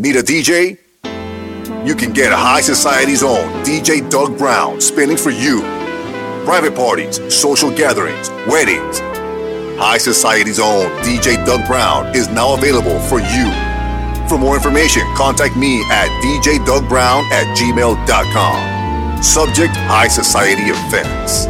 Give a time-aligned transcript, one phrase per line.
[0.00, 0.78] Need a DJ?
[1.86, 5.60] You can get High Society's own DJ Doug Brown spinning for you.
[6.46, 9.00] Private parties, social gatherings, weddings.
[9.78, 13.52] High Society's own DJ Doug Brown is now available for you.
[14.26, 19.22] For more information, contact me at djdougbrown at gmail.com.
[19.22, 21.42] Subject High Society Events.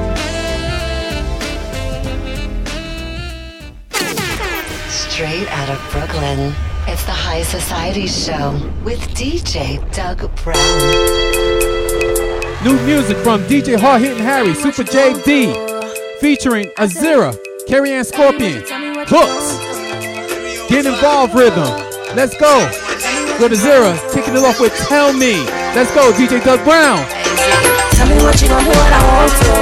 [4.93, 6.53] Straight out of Brooklyn,
[6.91, 8.51] it's the High Society Show
[8.83, 10.59] with DJ Doug Brown.
[12.65, 17.31] New music from DJ Hard Hitting Harry, Super JD, featuring Azira,
[17.69, 18.65] Carrie Ann Scorpion,
[19.07, 19.59] Hooks,
[20.69, 21.71] Get Involved Rhythm.
[22.17, 22.59] Let's go.
[23.39, 25.45] Go to Zira, kicking it off with Tell Me.
[25.79, 27.07] Let's go, DJ Doug Brown.
[27.95, 29.55] Tell me what you gon' do, what I want to.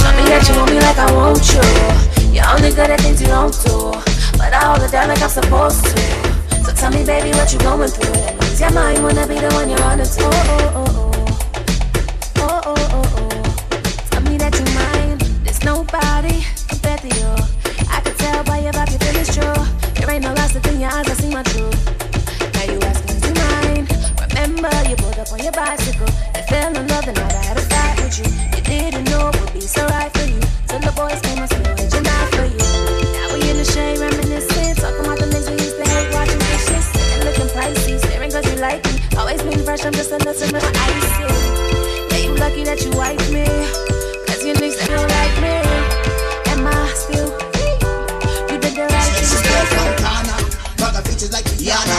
[0.00, 2.32] Show me that you want me like I want you.
[2.32, 3.92] You're only good at things you don't do.
[4.38, 6.19] But I hold it down like I'm supposed to.
[6.80, 8.10] Tell me, baby, what you going through.
[8.40, 10.22] Lose your mind, wanna be the one you're running to.
[10.24, 11.30] Oh, oh, oh, oh.
[12.36, 14.08] Oh, oh, oh, oh.
[14.10, 15.18] Tell me that you mine.
[15.44, 17.28] There's nobody compared to you.
[17.92, 19.60] I can tell by your vibe, you feel it's true.
[20.00, 21.76] There ain't no lost in your eyes, I see my truth.
[22.54, 23.84] Now you asking, is you mine?
[24.32, 27.58] Remember, you pulled up on your bicycle and fell in love, and now I had
[27.58, 28.28] a fight with you.
[28.56, 30.40] You didn't know it would be so right for you.
[30.64, 32.79] Till the boys came and still reaching out for you.
[38.60, 41.24] Like me, always being fresh, I'm just a little bit icy.
[42.12, 42.92] Yeah, you lucky that you
[43.32, 43.48] me,
[44.28, 45.56] cause your niggas like me.
[46.52, 47.32] Am I still?
[48.52, 49.24] You did the right thing.
[49.24, 50.36] She's girl from Ghana,
[50.76, 51.98] got the features like Rihanna,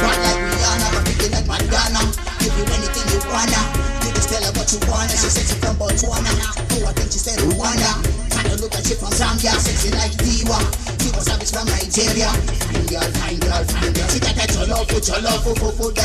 [0.00, 2.00] front like Rihanna, but thinking like Madonna.
[2.40, 3.60] Give you anything you wanna.
[4.08, 5.12] You just tell her what you wanna.
[5.12, 6.32] She said she from Botswana.
[6.72, 8.21] Oh, I think she said Rwanda.
[8.42, 10.58] Look at she from Zambia, sexy like Diwa.
[11.02, 12.30] She was from Nigeria.
[12.66, 14.08] Fine girl, fine girl, fine girl.
[14.08, 14.62] She got that that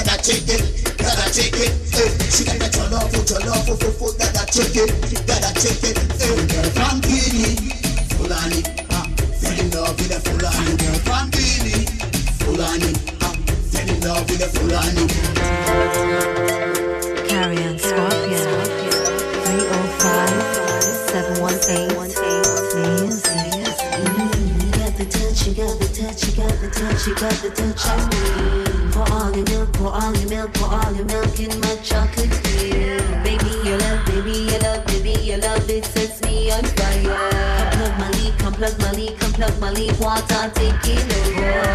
[0.08, 0.62] that eh.
[2.30, 2.90] She got that that
[4.34, 4.78] that eh.
[6.48, 7.74] Girl from Guinea,
[8.18, 8.62] Fulani,
[9.42, 10.78] fell in love with a Fulani.
[10.78, 11.86] Girl from Guinea,
[12.42, 12.94] Fulani,
[13.72, 15.06] fell in love with a Fulani.
[17.28, 18.88] Carry on, Scorpion.
[19.46, 20.67] 305.
[21.08, 21.88] 718
[24.62, 27.50] You got the touch, you got the touch, you got the touch, you got the
[27.56, 27.84] touch
[28.94, 32.32] Pour all your milk, pour all your milk, pour all your milk in my chocolate
[32.44, 37.12] beer Baby, your love, baby, you love, baby, you love, it sets me on fire.
[37.12, 38.17] I plug my
[38.58, 41.68] plug my lead, come plug my lead, water taking over.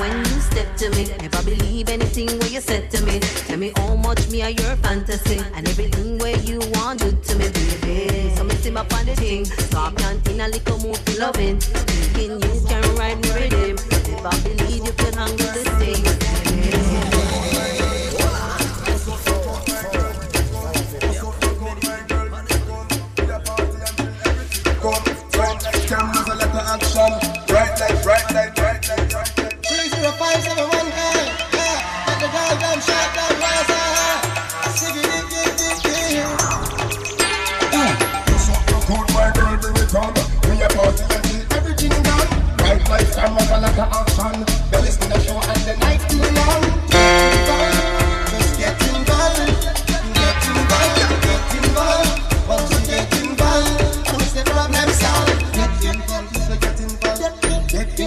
[0.00, 3.20] When you step to me, never believe anything what you said to me.
[3.20, 7.36] Tell me how much me are your fantasy, and everything where you want do to
[7.36, 8.34] me, baby.
[8.36, 11.58] So me sim up on the thing, scorpion in a little mood to loving.
[11.58, 13.76] Thinking you can ride me rhythm.
[14.12, 16.45] Never believe you can handle this thing.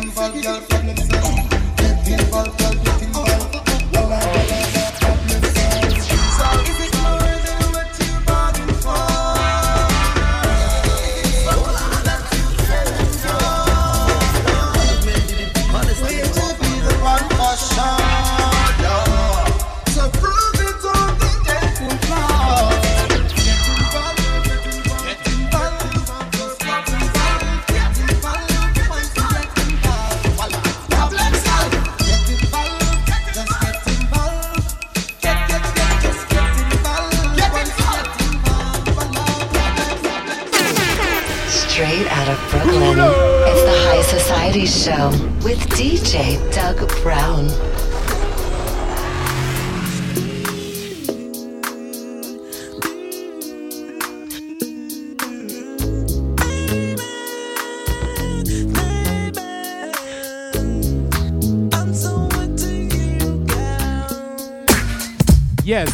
[0.09, 0.42] Involved.
[0.42, 0.99] Get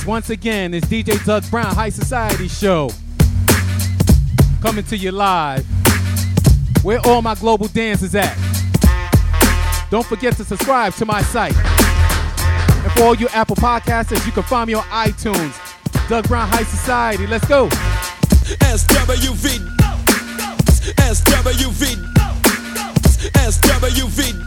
[0.05, 2.91] Once again, it's DJ Doug Brown High Society Show.
[4.61, 5.65] Coming to you live.
[6.83, 8.37] Where all my global dancers at?
[9.89, 11.55] Don't forget to subscribe to my site.
[11.55, 15.57] And for all you Apple Podcasters, you can find me on iTunes.
[16.07, 17.25] Doug Brown High Society.
[17.25, 17.67] Let's go.
[17.67, 19.57] SWV.
[21.01, 21.95] SWV.
[23.33, 24.44] SWV.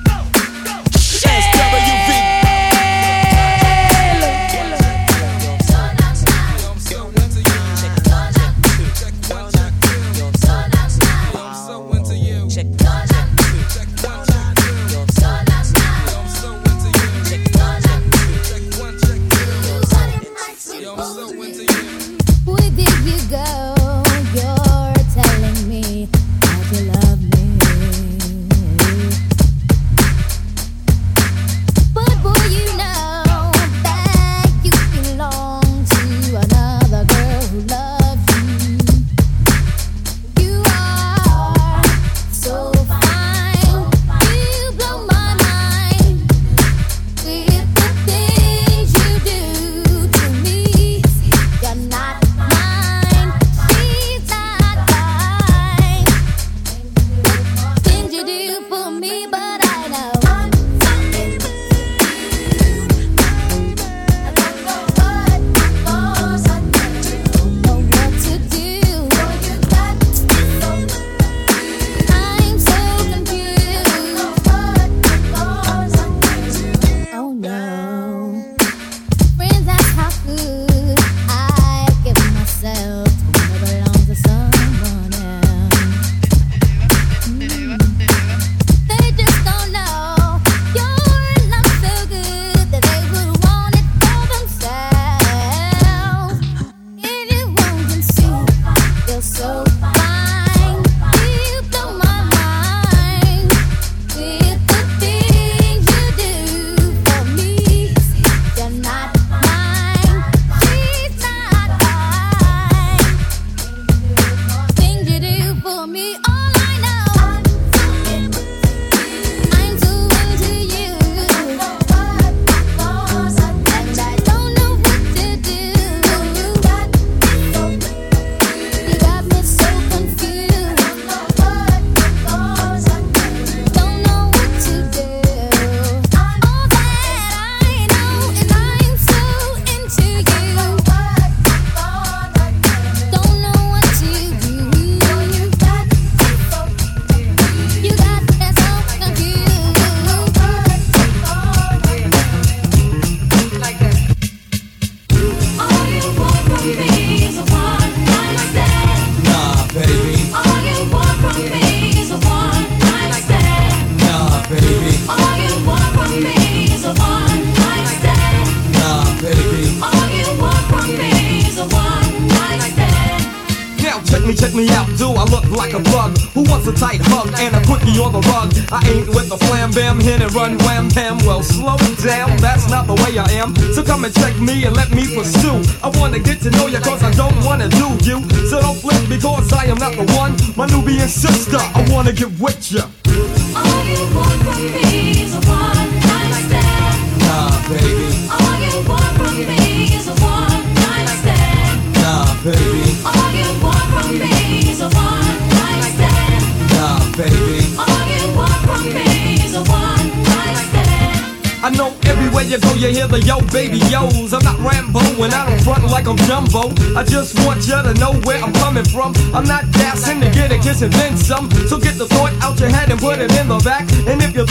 [217.95, 219.15] know where I'm coming from.
[219.33, 221.51] I'm not dancing to get a kiss and then some.
[221.69, 223.89] So get the thought out your head and put it in the back.
[224.07, 224.45] And if you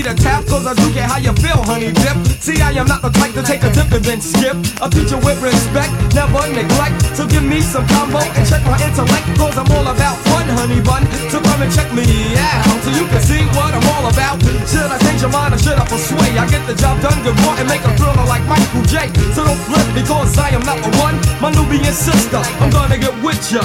[0.00, 2.16] the tap Cause I do get how you feel, honey dip.
[2.40, 4.56] See, I am not the type to take a dip and then skip.
[4.80, 6.96] A teacher with respect, never neglect.
[7.12, 9.28] So give me some combo and check my intellect.
[9.36, 11.04] Cause I'm all about fun, honey bun.
[11.28, 12.64] So come and check me out.
[12.80, 14.40] So you can see what I'm all about.
[14.66, 16.34] Should I change your mind or should I persuade?
[16.34, 19.12] I get the job done good morning, and make a thriller like Michael J.
[19.36, 21.14] So don't flip because I am not the one.
[21.44, 23.62] My Nubian sister, I'm gonna get with ya.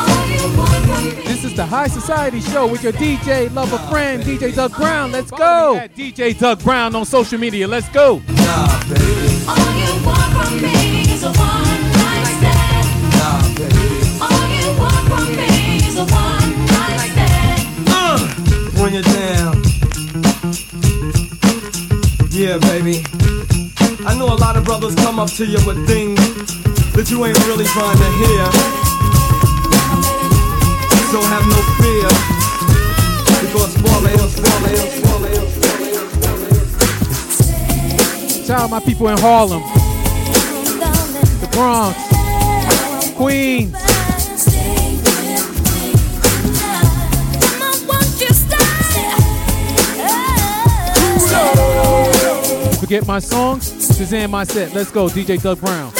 [0.00, 0.07] Oh,
[1.58, 5.10] the High Society Show with your DJ, lover friend, DJ Doug Brown.
[5.10, 5.80] Let's go.
[5.96, 7.66] DJ Doug Brown on social media.
[7.66, 8.22] Let's go.
[8.28, 9.42] Nah, baby.
[9.48, 10.60] All you want from
[18.78, 19.56] Bring it down.
[22.30, 23.02] Yeah, baby.
[24.06, 26.20] I know a lot of brothers come up to you with things
[26.92, 28.10] that you ain't really trying to
[28.84, 28.87] hear.
[31.10, 32.08] So have no fear.
[33.40, 35.42] Because warriors, warriors, warriors.
[38.46, 39.62] Shout out my people in Harlem,
[41.40, 41.96] the Bronx,
[43.16, 43.74] Queens.
[52.78, 53.70] Forget my songs?
[53.98, 54.74] Shazam my set.
[54.74, 55.92] Let's go, DJ Doug Brown.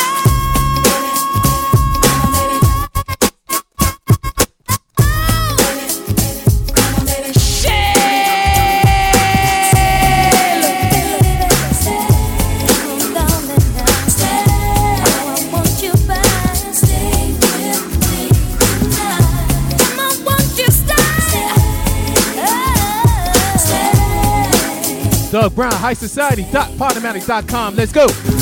[25.79, 27.77] Doug Brown, High Society, dot Podomatic.com.
[27.77, 28.38] Let's go.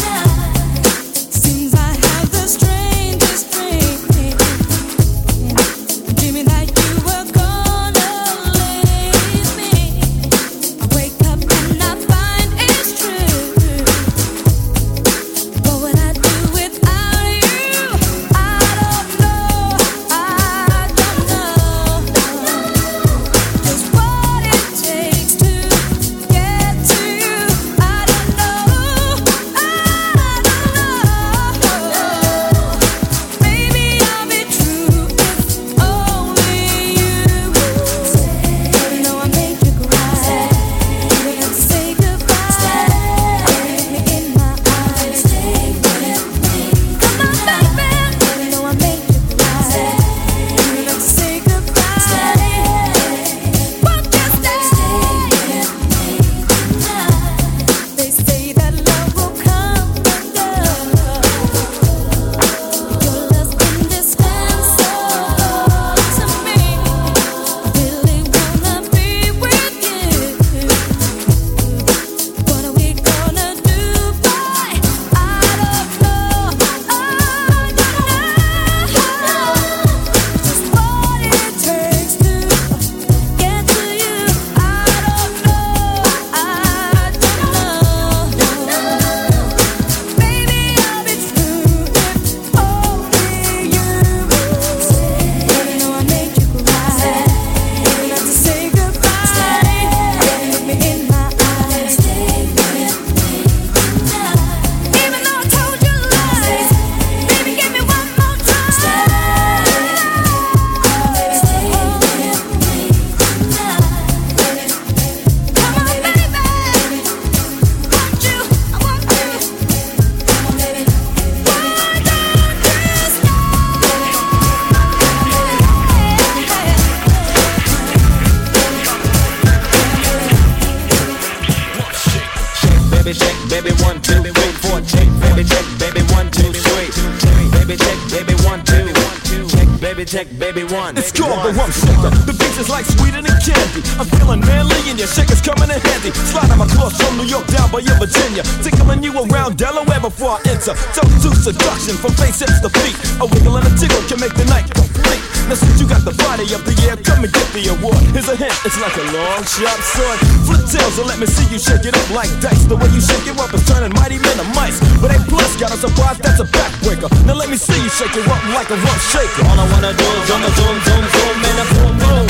[150.16, 150.72] Before I enter.
[150.96, 152.96] Toast to seduction from face hips to feet.
[153.20, 155.20] A wiggle and a tickle can make the night complete.
[155.44, 158.00] Now since you got the body of the year, come and get the award.
[158.16, 160.18] Here's a hint, it's like a long sharp sword.
[160.48, 162.64] Flip tails and let me see you shake it up like dice.
[162.64, 164.80] The way you shake it up is turning mighty men to mice.
[165.04, 167.12] But A plus got a surprise that's a backbreaker.
[167.28, 169.44] Now let me see you shake it up like a rough shaker.
[169.52, 172.26] All I wanna do is zoom, zoom, zoom, zoom, and a boom, boom.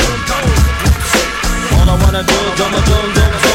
[1.79, 3.46] All I wanna do is zoom, zoom, zoom,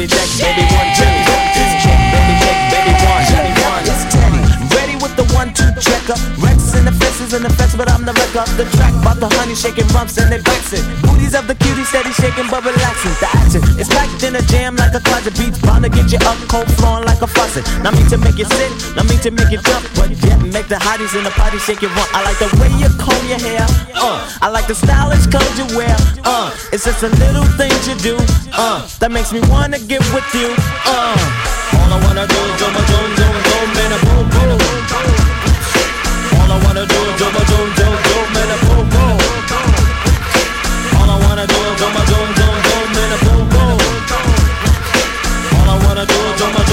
[0.00, 3.84] baby, check, baby, one, two, it's check, baby, check, baby, one, baby, one.
[4.72, 6.16] Ready with the one-two checker.
[6.40, 8.94] Rex in the fences in the fence, but I'm the wreck of the track.
[8.96, 10.80] About the honey shaking rumps and they vexing.
[11.04, 13.12] Booties of the cutie steady shaking but relaxing.
[13.20, 16.20] The action is packed in a jam like a closet beats, bound to get you
[16.24, 17.66] up cold flowing like a faucet.
[17.84, 20.68] Not me to make you sit, not me to make you jump, but yet make
[20.72, 22.08] the hotties in the party shake it rump.
[22.16, 23.66] I like the way you comb your hair,
[24.00, 24.24] uh.
[24.40, 26.48] I like the stylish clothes you wear, uh.
[26.72, 28.16] It's just the little things you do,
[28.52, 28.86] uh.
[29.00, 30.48] That makes me wanna get with you,
[30.86, 31.16] uh.
[31.80, 34.58] All I wanna do is zoom, zoom, zoom, zoom, and a boom, boom.
[36.40, 39.18] All I wanna do is zoom, zoom, zoom, zoom, and a boom, boom.
[40.98, 43.78] All I wanna do is zoom, zoom, zoom, zoom, and a boom, boom.
[45.58, 46.69] All I wanna do is zoom,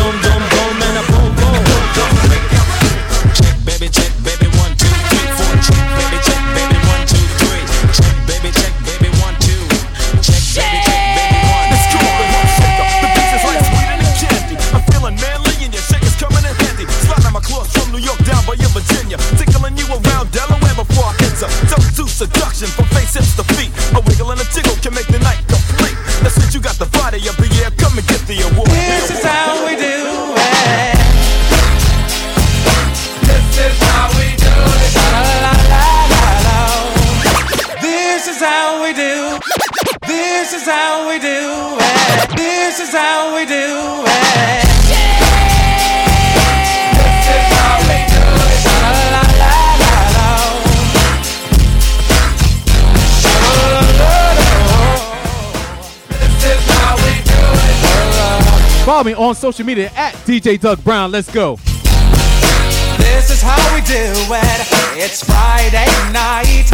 [58.97, 61.11] Follow me on social media at DJ Doug Brown.
[61.11, 61.61] Let's go.
[62.97, 64.59] This is how we do it.
[64.97, 66.65] It's Friday night,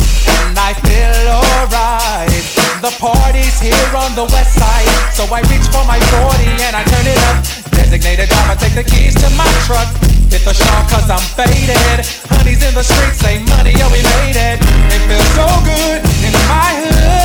[0.48, 2.32] and I feel alright.
[2.80, 6.88] The party's here on the west side, so I reach for my 40 and I
[6.88, 7.44] turn it up.
[7.75, 9.92] Designated driver, take the keys to my truck.
[10.32, 12.08] Hit the shawl cause I'm faded.
[12.32, 14.63] Honey's in the streets, say money, oh we made it.
[14.63, 17.23] It feels so good in my hood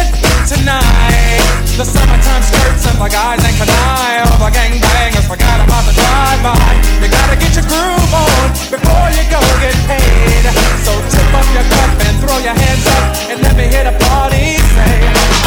[0.48, 1.44] tonight.
[1.76, 4.24] The summertime skirts and the guys ain't canine.
[4.32, 6.56] All the gangbangers forgot about the drive-by.
[7.04, 10.44] You gotta get your groove on before you go get paid.
[10.88, 13.92] So tip up your cup and throw your hands up and let me hear the
[14.08, 14.96] party say,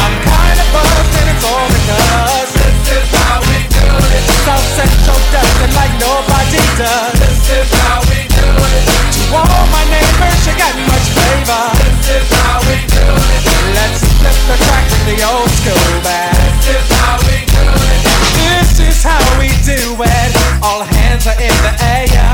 [0.06, 4.22] I'm kinda buzzed and it's all because this is how we do it.
[4.46, 5.18] South Central
[5.66, 7.14] it like nobody does.
[7.18, 8.82] This is how we do it.
[9.18, 11.64] To all my neighbors, you got much flavor.
[12.06, 13.42] This is how we do it.
[13.74, 16.38] Let's flip the track with the old school back.
[16.62, 18.00] This is how we do it.
[18.38, 20.30] This is how we do it.
[20.62, 22.30] All hands are in the air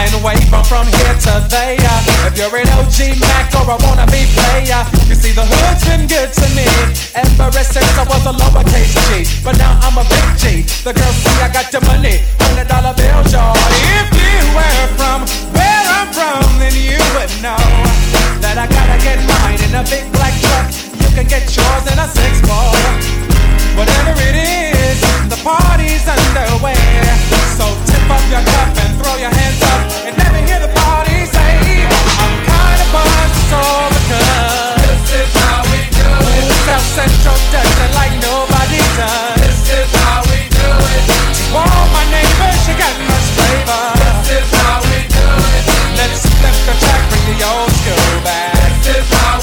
[0.00, 1.76] and wave from from here to there.
[2.24, 6.32] If you're an OG Mac or a wannabe player, you see the hood's been good
[6.32, 6.68] to me
[7.16, 9.28] ever since I was a lowercase G.
[9.44, 10.44] But now I'm a big G.
[10.84, 13.56] The girls see I got your money, hundred dollar bills, y'all.
[14.00, 17.60] If you were from where I'm from, then you would know
[18.40, 20.95] that I gotta get mine in a big black truck.
[21.16, 22.76] Can get yours in a six ball.
[23.72, 25.00] Whatever it is,
[25.32, 26.76] the party's underway.
[27.56, 30.68] So tip up your cup and throw your hands up and let me hear the
[30.76, 33.62] party say, I'm kinda buzzed, so
[33.96, 34.76] because
[35.08, 36.44] this is how we do it.
[36.68, 39.40] South Central does it like nobody does.
[39.40, 41.02] This is how we do it.
[41.32, 43.84] To all my neighbors, you got much flavor.
[44.28, 45.64] This is how we do it.
[45.96, 48.52] Let's flip the track, bring the old school back.
[48.84, 49.40] This is how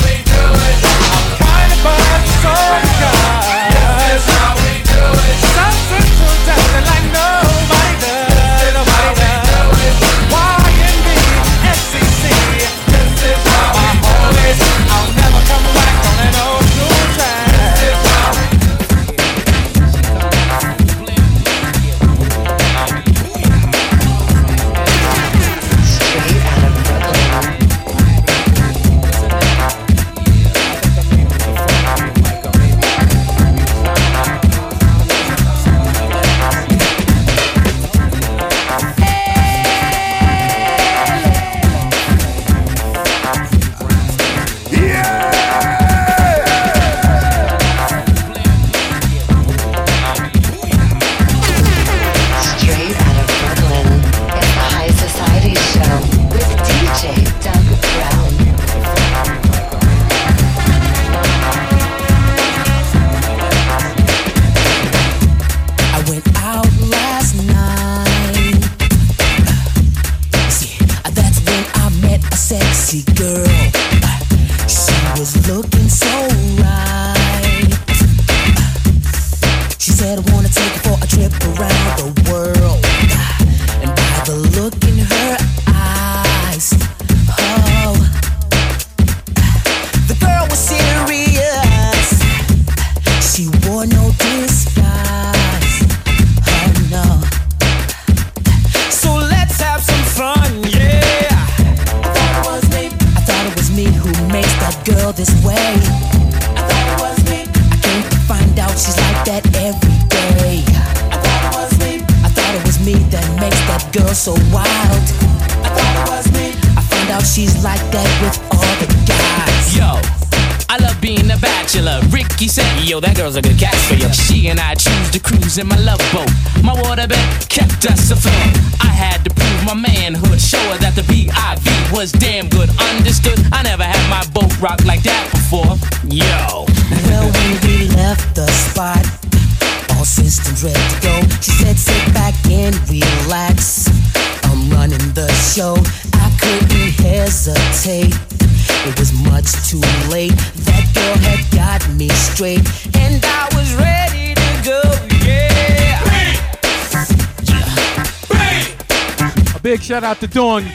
[160.03, 160.65] Shout out to Dawn.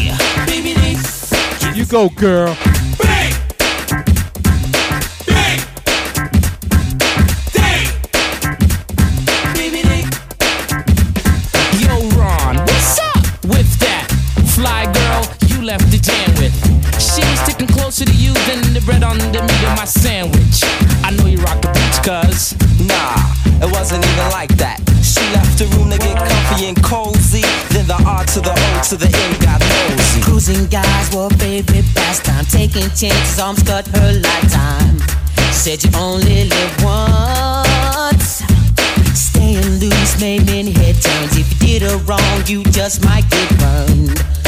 [0.00, 0.96] Yeah, Baby,
[1.76, 2.56] you go, girl.
[32.72, 34.98] taking chances, arms cut her lifetime.
[35.52, 38.42] Said you only live once.
[39.14, 41.36] Staying loose made many head turns.
[41.36, 44.41] If you did her wrong, you just might get burned.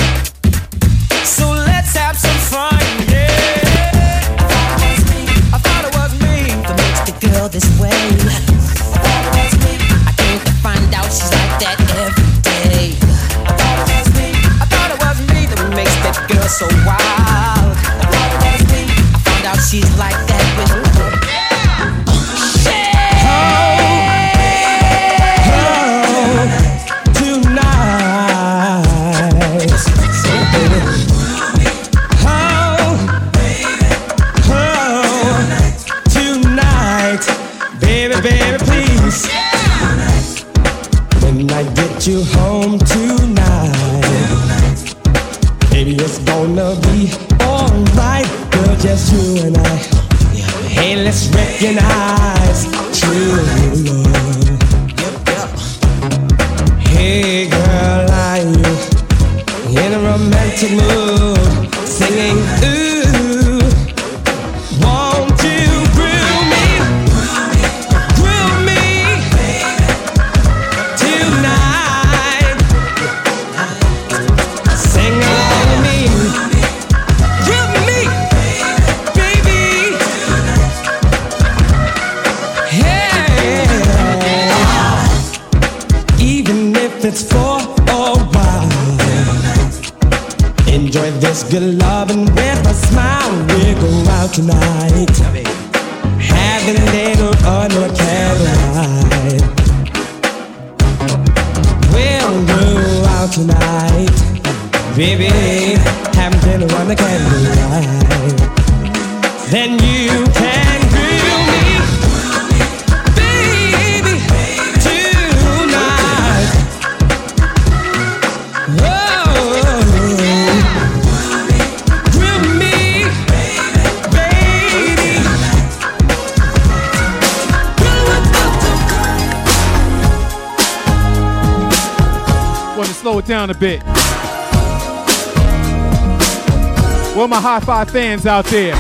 [137.35, 138.77] my high five fans out there.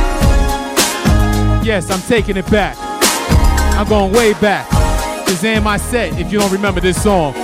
[1.64, 2.76] Yes, I'm taking it back.
[3.76, 4.68] I'm going way back.
[5.26, 7.43] Shazam my set if you don't remember this song.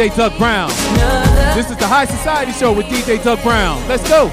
[0.00, 0.70] DJ Doug Brown.
[1.54, 3.86] This is the High Society Show with DJ Doug Brown.
[3.86, 4.30] Let's go.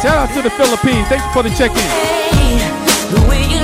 [0.00, 1.08] Shout out to the Philippines.
[1.08, 3.55] Thank you for the check-in.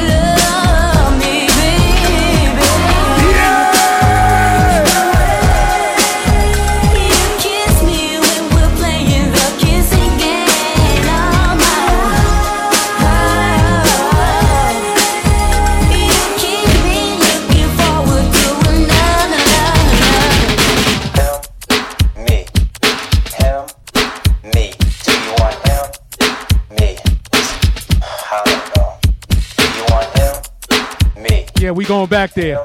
[31.93, 32.65] Going back there.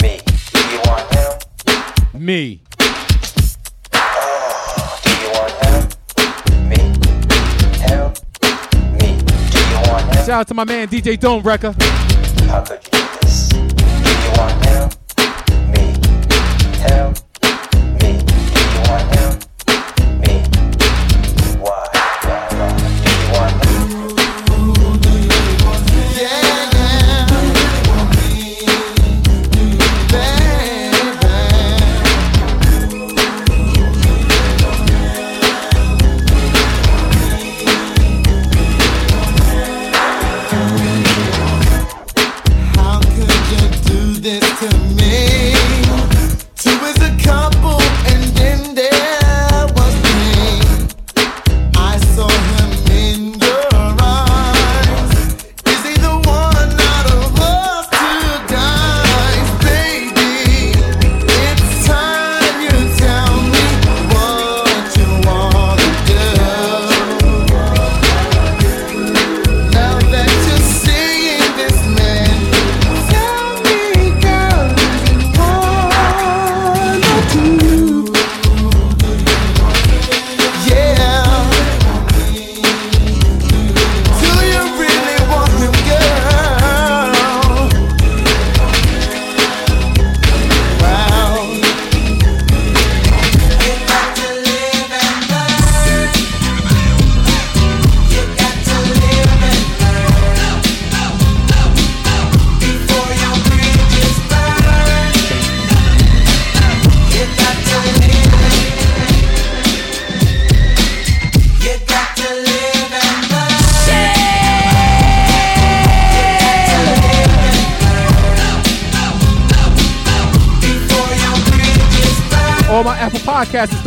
[0.00, 0.20] Me.
[0.52, 2.24] Do you want him?
[2.24, 2.62] Me.
[5.02, 5.88] Do you want him?
[6.68, 6.76] Me.
[7.82, 8.12] Him?
[8.92, 9.08] Me.
[9.50, 10.24] Do you want him?
[10.24, 11.74] Shout out to my man DJ Dome Wrecker.
[12.46, 12.87] How could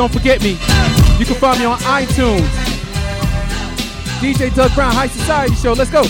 [0.02, 0.58] don't forget me.
[1.22, 2.50] You can find me on iTunes.
[4.18, 5.74] DJ Doug Brown High Society Show.
[5.74, 6.02] Let's go.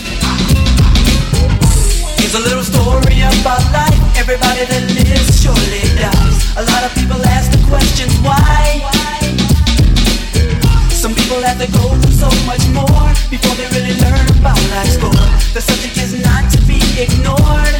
[2.15, 3.99] Here's a little story about life.
[4.15, 6.39] Everybody that lives surely dies.
[6.55, 8.79] A lot of people ask the questions why.
[10.87, 14.95] Some people have to go through so much more before they really learn about life's
[14.95, 15.11] goal.
[15.51, 17.75] The subject is not to be ignored.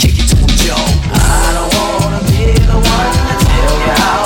[0.00, 0.88] Kick it to to 'em, Joe.
[1.12, 1.68] I don't
[2.00, 4.23] wanna be the one to tell you how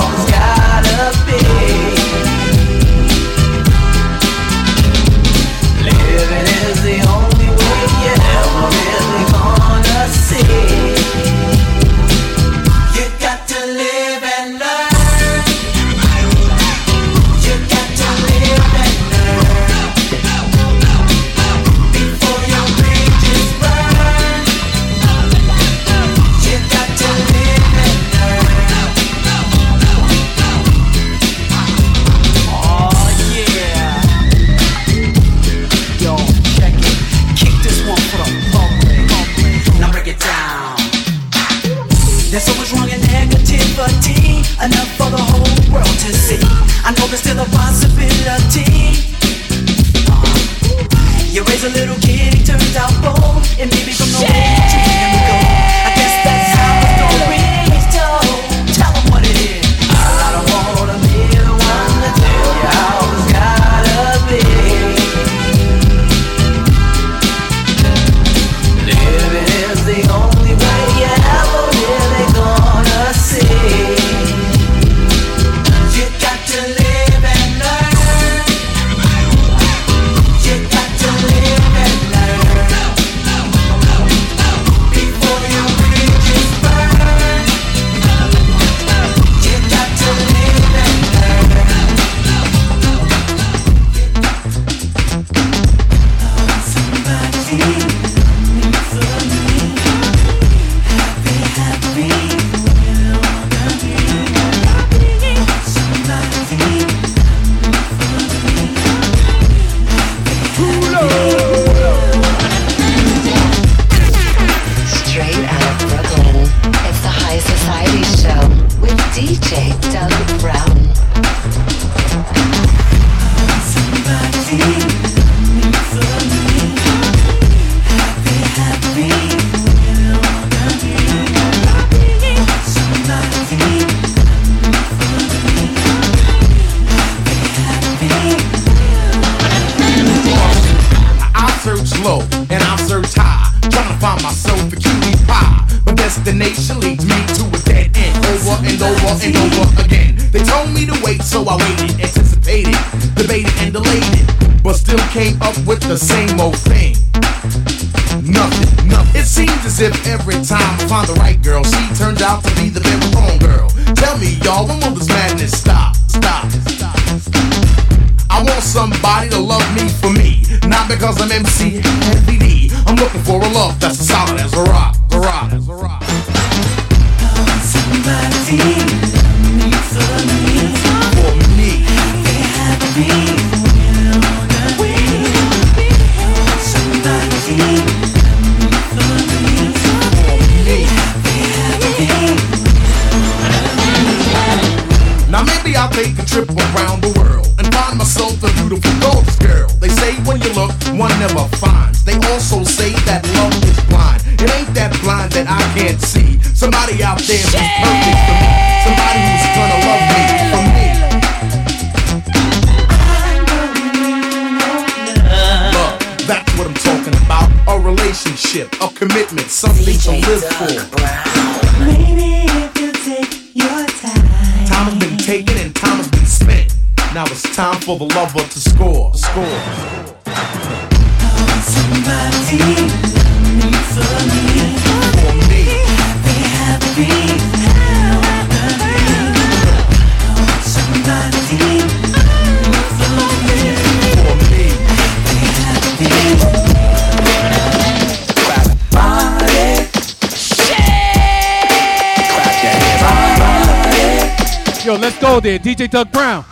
[254.85, 255.59] Yo, let's go there.
[255.59, 256.45] DJ Doug Brown.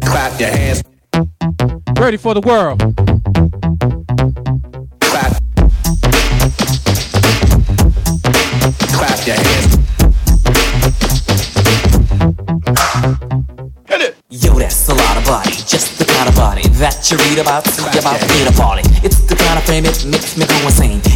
[0.00, 0.82] Clap your hands.
[2.00, 2.80] Ready for the world.
[5.00, 5.42] Clap.
[8.96, 9.76] Clap your hands.
[13.86, 14.16] Hit it.
[14.30, 15.50] Yo, that's a lot of body.
[15.50, 19.04] Just the kind of body that you read about, see about about, hear about.
[19.04, 21.07] It's the kind of fame it makes me go insane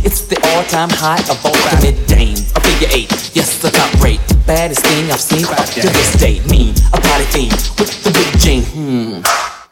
[0.63, 2.39] all-time high above the mid-dame.
[2.55, 4.21] A figure eight, yes, the top rate.
[4.47, 6.39] Baddest thing I've seen up to this day.
[6.49, 8.63] Mean, a party theme with the big jean.
[8.71, 9.23] Hmm,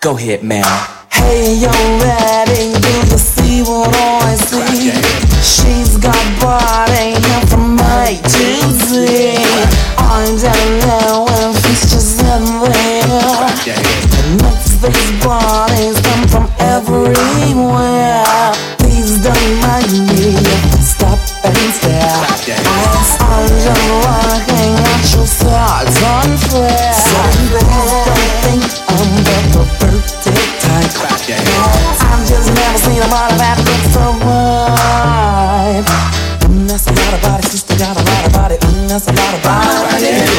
[0.00, 0.66] go ahead, man.
[1.12, 1.70] Hey, yo,
[2.02, 4.90] lady, do you see what I see?
[5.38, 8.46] She's got body, and from A to
[8.82, 9.38] Z.
[9.98, 10.79] I'm down
[39.44, 40.29] nobody.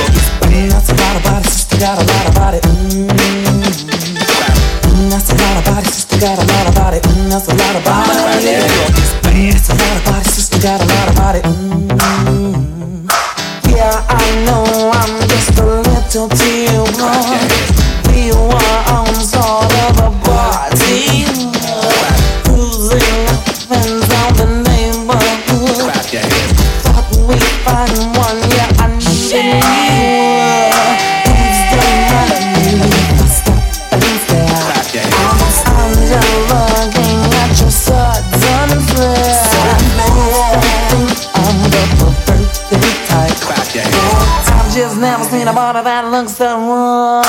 [45.82, 47.25] about looks mm,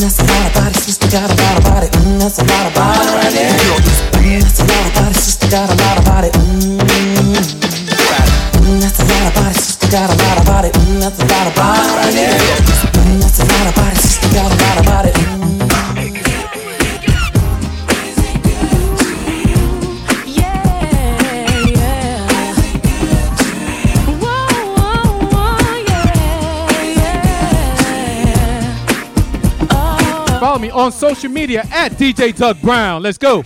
[0.00, 1.86] that's a lot of body, sister got a lot of body.
[1.86, 3.52] Mm, that's a lot of body right there.
[4.40, 6.30] That's a lot of body, sister got a lot of body.
[6.30, 6.78] Mm,
[8.58, 10.70] mm that's a lot of body, sister got a lot of body.
[10.70, 12.65] Mm, that's a lot of body right there.
[30.86, 33.02] on social media at DJ Doug Brown.
[33.02, 33.42] Let's go.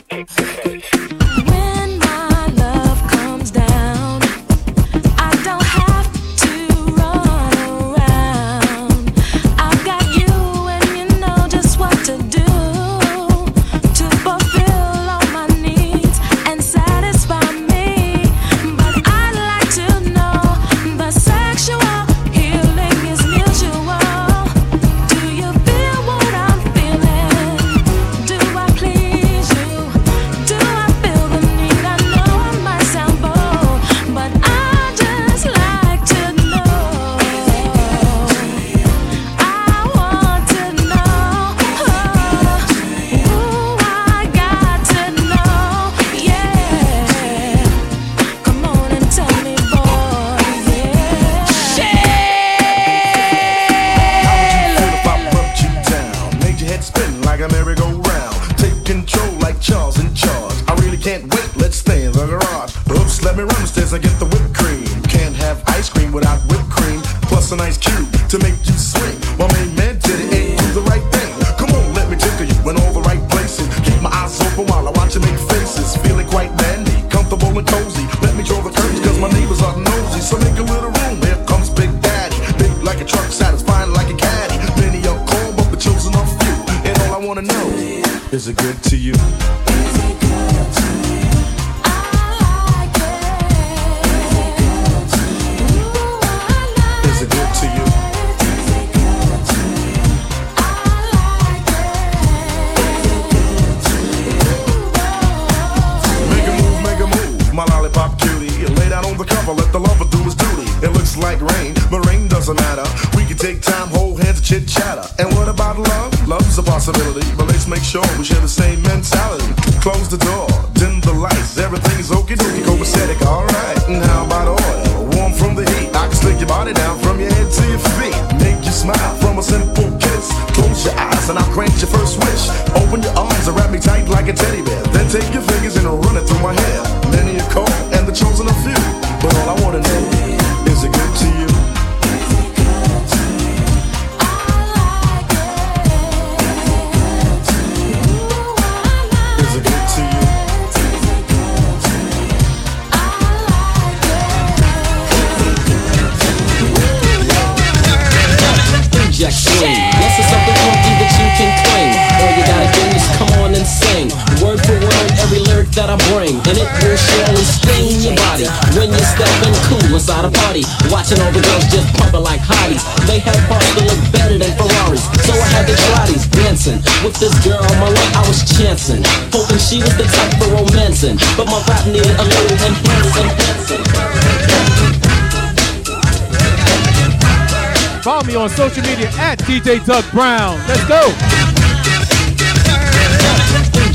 [189.42, 190.58] DJ Doug Brown.
[190.68, 191.00] Let's go.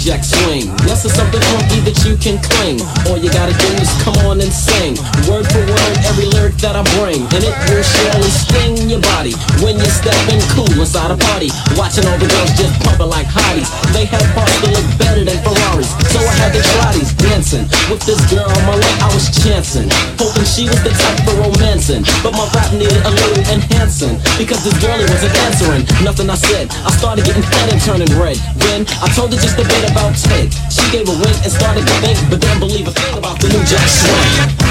[0.06, 0.70] Jack swing.
[0.86, 2.78] Less of something funky that you can cling.
[3.10, 4.94] All you gotta do is come on and sing.
[5.26, 7.26] Word for word, every lyric that I bring.
[7.34, 9.34] And it will surely sting your body
[9.66, 11.50] when you're stepping cool inside a party.
[11.76, 13.68] Watching all the girls just pumping like hotties.
[13.92, 15.92] They had parts that look better than Ferraris.
[16.12, 16.96] So I had the try
[17.36, 17.68] dancing.
[17.92, 19.92] With this girl on my lap, I was chancing.
[20.16, 22.08] Hoping she was the type for romancing.
[22.24, 24.16] But my rap needed a little enhancing.
[24.40, 25.84] Because this girlie wasn't answering.
[26.04, 26.72] Nothing I said.
[26.88, 28.40] I started getting fed and turning red.
[28.56, 30.54] Then I told her just a bit about Ted.
[30.72, 33.52] She gave a wink and started to think, but then believe a thing about the
[33.52, 34.65] new Jack Swing.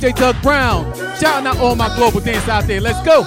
[0.00, 0.94] DJ Doug Brown.
[1.18, 2.80] Shouting out all my global dance out there.
[2.80, 3.22] Let's go.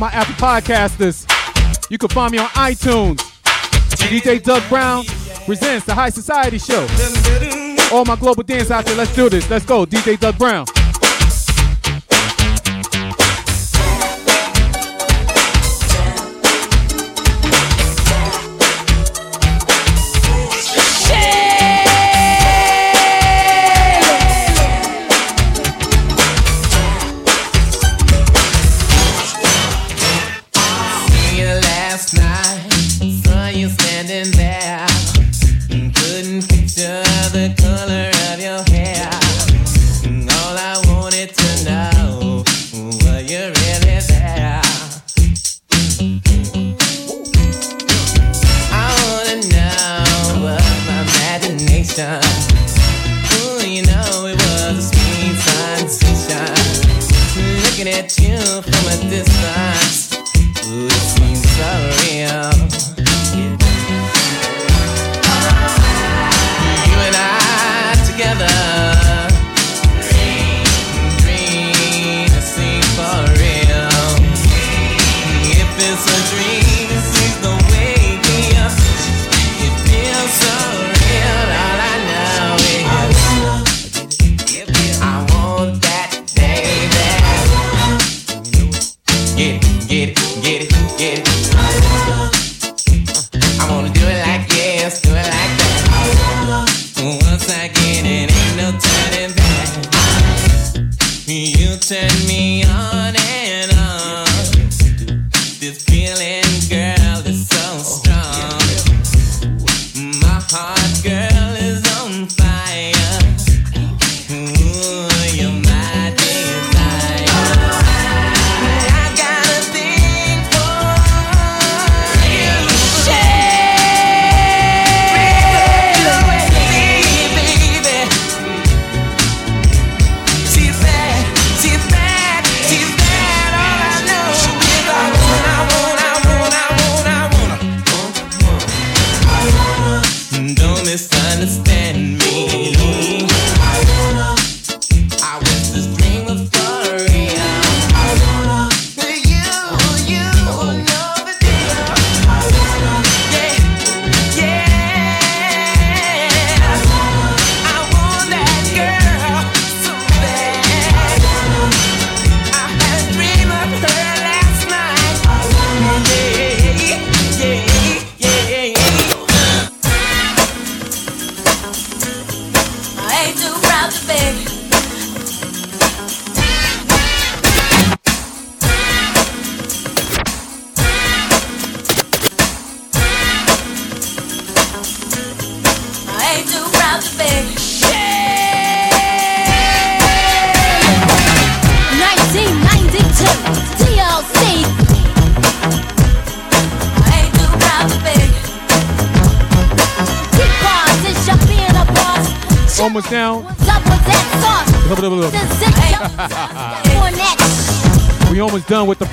[0.00, 1.26] my Apple Podcasters.
[1.90, 3.18] You can find me on iTunes.
[4.08, 5.04] DJ Doug Brown
[5.44, 6.86] presents the High Society Show.
[7.94, 9.48] All my global dance out there, let's do this.
[9.50, 10.64] Let's go, DJ Doug Brown.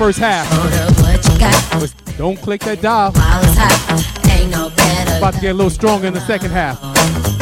[0.08, 0.47] first half.
[2.18, 3.10] Don't click that dial.
[5.18, 7.37] About to get a little stronger in the second half.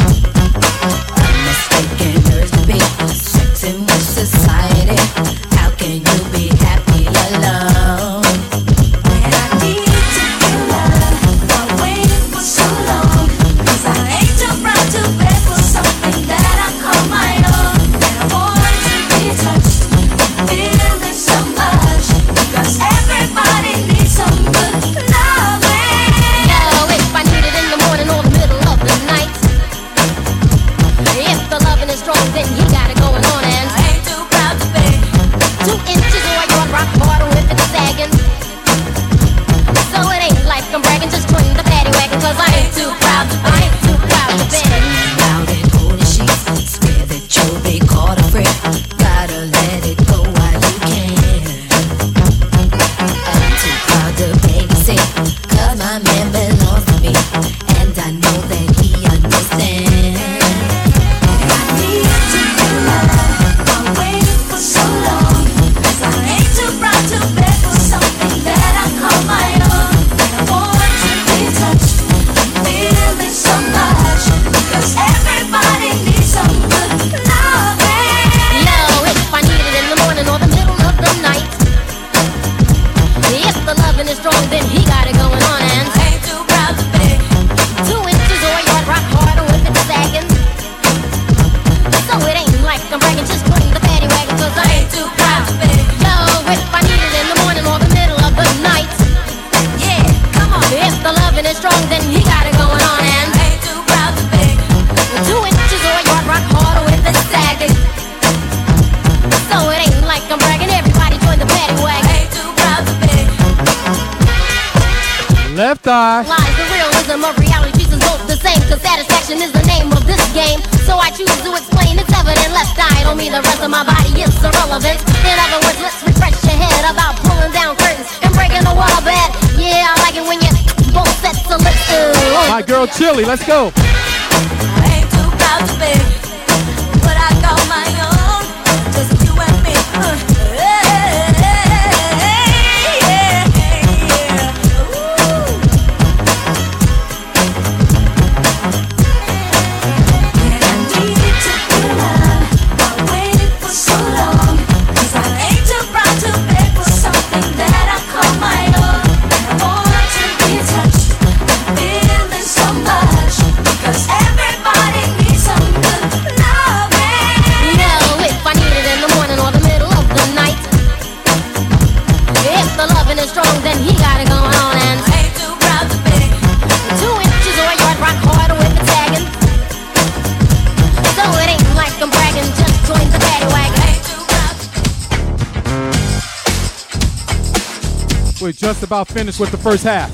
[189.36, 190.12] finished with the first half.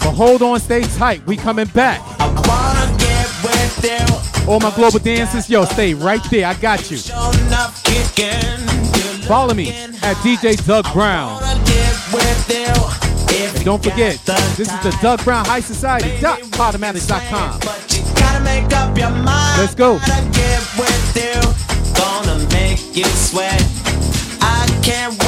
[0.00, 1.24] But hold on, stay tight.
[1.26, 2.00] We coming back.
[4.46, 6.46] All my global dancers, yo, stay right there.
[6.46, 6.98] I got you.
[9.26, 11.42] Follow me at DJ Doug Brown.
[13.36, 14.18] And don't forget,
[14.56, 16.10] this is the Doug Brown High Society.
[16.20, 17.60] Podomatic.com.
[19.58, 19.98] Let's go.
[21.94, 23.62] Gonna make you sweat.
[24.40, 25.23] I can't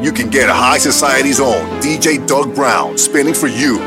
[0.00, 3.78] You can get high society's own DJ Doug Brown spinning for you.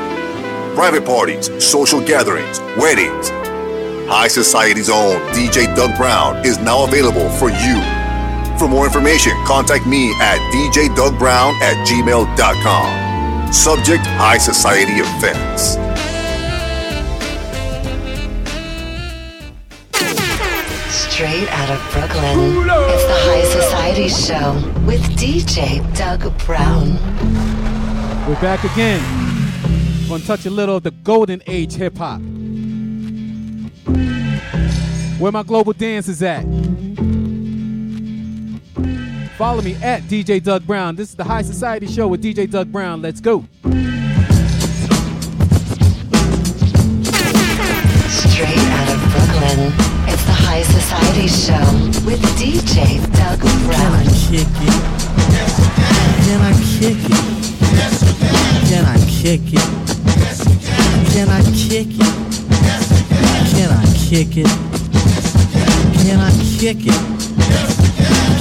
[0.75, 3.29] Private parties, social gatherings, weddings.
[4.09, 7.79] High society's own DJ Doug Brown is now available for you.
[8.59, 13.53] For more information, contact me at djdougbrown at gmail.com.
[13.53, 15.90] Subject High Society Events.
[21.41, 24.53] Straight out of Brooklyn, it's the High Society Show
[24.85, 26.91] with DJ Doug Brown.
[28.27, 29.01] We're back again.
[30.07, 32.21] Gonna touch a little of the golden age hip hop.
[35.19, 36.43] Where my global dance is at?
[39.35, 40.95] Follow me at DJ Doug Brown.
[40.95, 43.01] This is the High Society Show with DJ Doug Brown.
[43.01, 43.45] Let's go.
[48.11, 49.90] Straight out of Brooklyn,
[50.51, 51.63] High Society Show
[52.05, 54.03] with DJ Doug Brown.
[54.27, 54.75] kick it?
[56.27, 57.23] Can I kick it?
[58.67, 59.67] Can I kick it?
[61.13, 62.11] Can I kick it?
[63.55, 64.51] Can I kick it?
[66.03, 66.99] Can I kick it?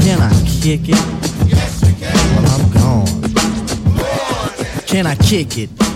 [0.02, 1.02] Can I kick it?
[2.34, 3.22] Well, I'm gone.
[4.88, 5.89] Can I kick it?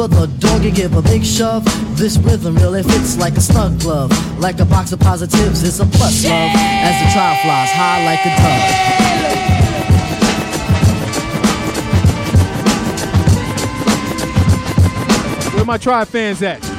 [0.00, 1.64] nipper the dog and give a big shove.
[1.96, 4.10] This rhythm really fits like a snug glove.
[4.38, 6.50] Like a box of positives, it's a plus love.
[6.54, 8.70] As the trial flies high like a dove.
[15.54, 16.69] Where my tribe fans at?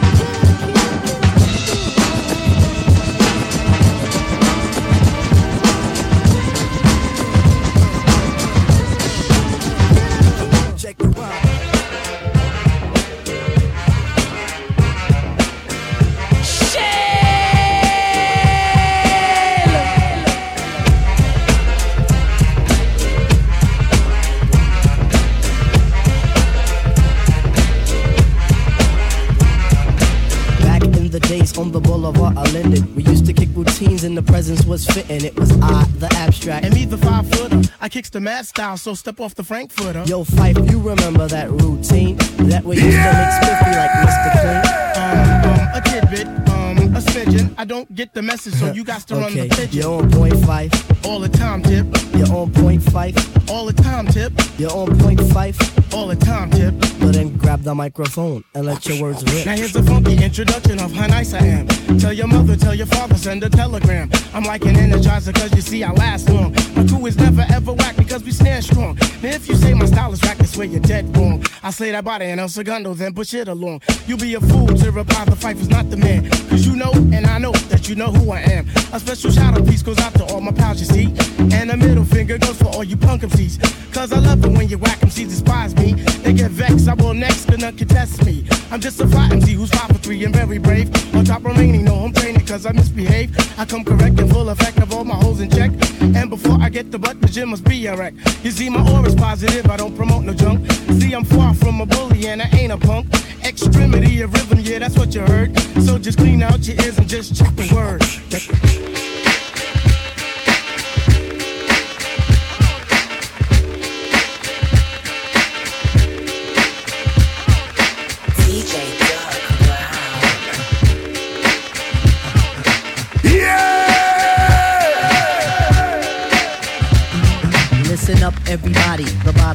[32.02, 32.96] Days on the boulevard, I lended.
[32.96, 35.24] We used to kick routines and the presence was fitting.
[35.24, 36.66] It was I, the abstract.
[36.66, 37.62] And me, the five footer.
[37.80, 40.04] I kicks the mad style, so step off the Frankfurter.
[40.06, 42.18] Yo, Phife, you remember that routine?
[42.50, 44.32] That way you still make spiffy like Mr.
[44.42, 44.62] Clean?
[44.98, 47.54] Um, um, a tidbit, um, a smidgen.
[47.58, 49.82] I don't get the message, so you got to run Okay, the pigeon.
[49.82, 50.72] you're on point five.
[51.06, 51.86] All the time, tip.
[52.16, 53.16] You're on point five.
[53.50, 54.34] All the time, tip.
[54.58, 55.56] You're on point five.
[55.94, 56.74] All the time, tip.
[57.02, 59.46] But then grab the microphone and let your words rip.
[59.46, 61.68] Now here's a funky introduction of how nice I am.
[62.00, 64.10] Tell your mother, tell your father, send a telegram.
[64.34, 66.54] I'm like an energizer, cause you see I last long.
[66.76, 68.96] My crew is never ever whack because we stand strong.
[69.22, 71.44] Now if you say my style is whack, that's where you're dead wrong.
[71.64, 73.82] I slay that body and El Segundo, then push it along.
[74.06, 76.30] You be a fool to reply the fight not the man.
[76.50, 78.68] Cause you know, and I know that you know who I am.
[78.94, 81.06] A special shout out piece goes out to all my pals, you see.
[81.56, 83.94] And a middle finger goes for all you punk MCs.
[83.94, 85.94] Cause I love it when you whack MCs despise me.
[86.24, 88.46] They get vexed, I will next, gonna contest me.
[88.70, 90.90] I'm just a fly MC who's five for three and very brave.
[91.16, 93.32] On top remaining, no home training cause I misbehave.
[93.58, 95.72] I come correct and full effect of all my holes in check.
[96.02, 98.14] And before I get the butt, the gym must be a wreck.
[98.44, 100.70] You see, my aura's positive, I don't promote no junk.
[101.00, 103.08] See, I'm far from a bully and I ain't a punk.
[103.42, 105.58] Extremity of rhythm, yeah, that's what you heard.
[105.86, 109.11] So just clean out your ears and just check the word.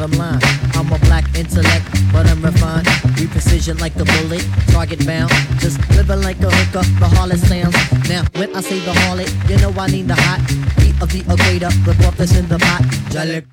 [0.06, 0.40] Bottom line.
[0.74, 2.86] I'm a black intellect, but I'm refined.
[3.18, 5.30] We precision like the bullet, target bound.
[5.58, 7.74] Just living like a hooker, the harlot sounds.
[8.08, 10.40] Now, when I say the harlot, you know I need the hot
[10.78, 11.70] beat of the equator.
[11.84, 12.82] The broth that's in the pot.
[13.10, 13.46] Jalik,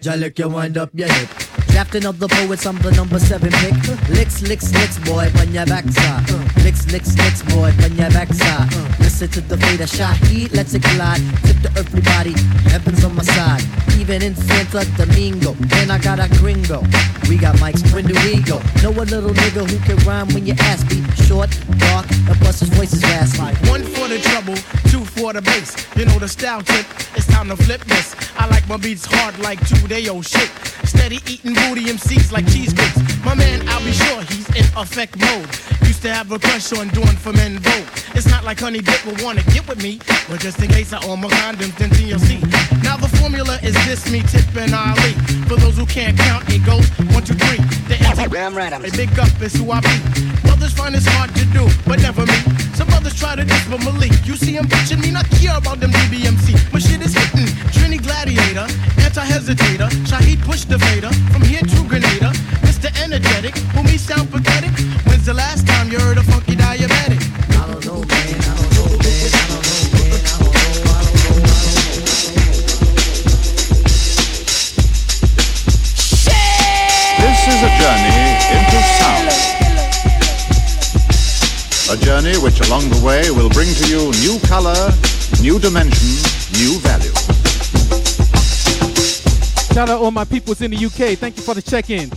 [0.00, 1.49] Jalik, you wind up your hip.
[1.70, 3.74] Drafting of the poets, I'm the number seven pick.
[4.08, 6.28] Licks, licks, licks, boy, on your backside.
[6.64, 8.68] Licks, licks, licks, boy, on your backside.
[9.00, 11.20] Listen to the fader shot, heat, let's it collide.
[11.44, 12.34] Tip the earthly body,
[12.70, 13.62] heaven's on my side.
[13.98, 16.80] Even in Santo Domingo, and I got a gringo.
[17.28, 18.58] We got mics, when do we go?
[18.82, 22.60] Know a little nigga who can rhyme when your ass beat short, dark, and plus
[22.60, 23.54] his voice is raspy.
[23.70, 24.56] One for the trouble,
[24.90, 25.76] two for the bass.
[25.96, 28.16] You know the style tip, it's time to flip this.
[28.36, 30.50] I like my beats hard like two day old shit.
[30.84, 32.98] Steady eating booty MCs like cheesecakes.
[33.24, 35.46] My man, I'll be sure he's in effect mode.
[35.86, 37.86] Used to have a crush on doing for men vote.
[38.16, 40.98] It's not like Honey Dip will wanna get with me, but just in case I
[41.06, 42.40] own my condoms, then TLC.
[42.82, 45.12] Now the formula is this, me, Tip, and Ali.
[45.46, 47.58] For those who can't count, it goes one, two, three.
[47.86, 48.00] The
[48.40, 48.84] Damn right, I'm.
[48.84, 49.94] A big up is who I be.
[50.42, 52.38] Brothers find it's hard to do, but never me.
[52.74, 54.10] Some brothers try to diss but Malik.
[54.24, 56.72] You see him bitching me, not care about them DBMC.
[56.72, 57.46] My shit is hitting.
[57.70, 58.66] Trini Gladiator,
[59.04, 59.90] anti-hesitator.
[60.08, 61.12] Shaheed push the fader.
[61.30, 62.30] From here to Grenada.
[62.62, 62.88] Mr.
[63.02, 64.70] Energetic, who me sound pathetic.
[65.06, 67.18] When's the last time you heard a funky diabetic?
[77.18, 78.20] This is a journey
[78.54, 79.26] into sound.
[81.90, 84.92] A journey which along the way will bring to you new color,
[85.42, 86.14] new dimension,
[86.54, 87.39] new value.
[89.72, 91.16] Shout out all my peoples in the UK.
[91.16, 92.08] Thank you for the check-in.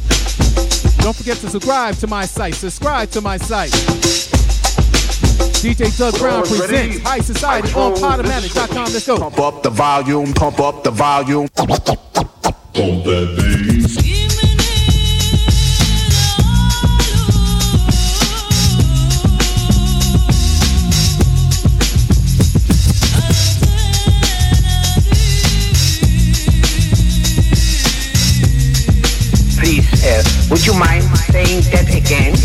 [1.04, 2.56] Don't forget to subscribe to my site.
[2.56, 3.72] Subscribe to my site.
[5.62, 8.92] DJ Doug Brown presents High Society on Podomatic.com.
[8.92, 9.18] Let's go.
[9.18, 11.48] Pump up the volume, pump up the volume.
[11.50, 11.68] Pump
[12.74, 14.13] that bass.
[30.66, 32.36] Would you mind saying that again?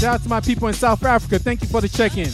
[0.00, 1.38] Shout out to my people in South Africa.
[1.38, 2.26] Thank you for the check-in.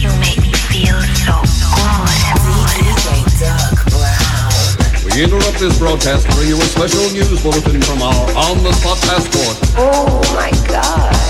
[0.00, 1.38] You make me feel so
[1.78, 1.94] good.
[5.14, 9.56] We interrupt this broadcast to bring you a special news bulletin from our on-the-spot passport.
[9.78, 11.21] Oh my gosh.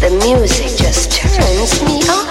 [0.00, 2.28] The music just turns me on.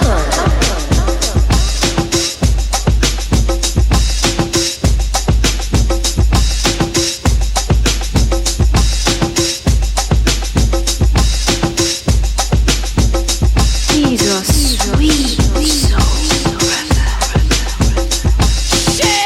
[13.92, 15.38] These are sweet.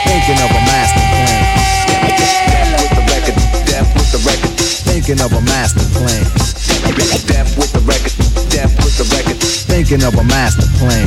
[0.04, 1.40] Thinking of a master, man.
[2.76, 3.36] With the record.
[3.94, 4.52] With the record.
[4.86, 5.91] Making up a master
[9.92, 11.04] Thinking of a master plan.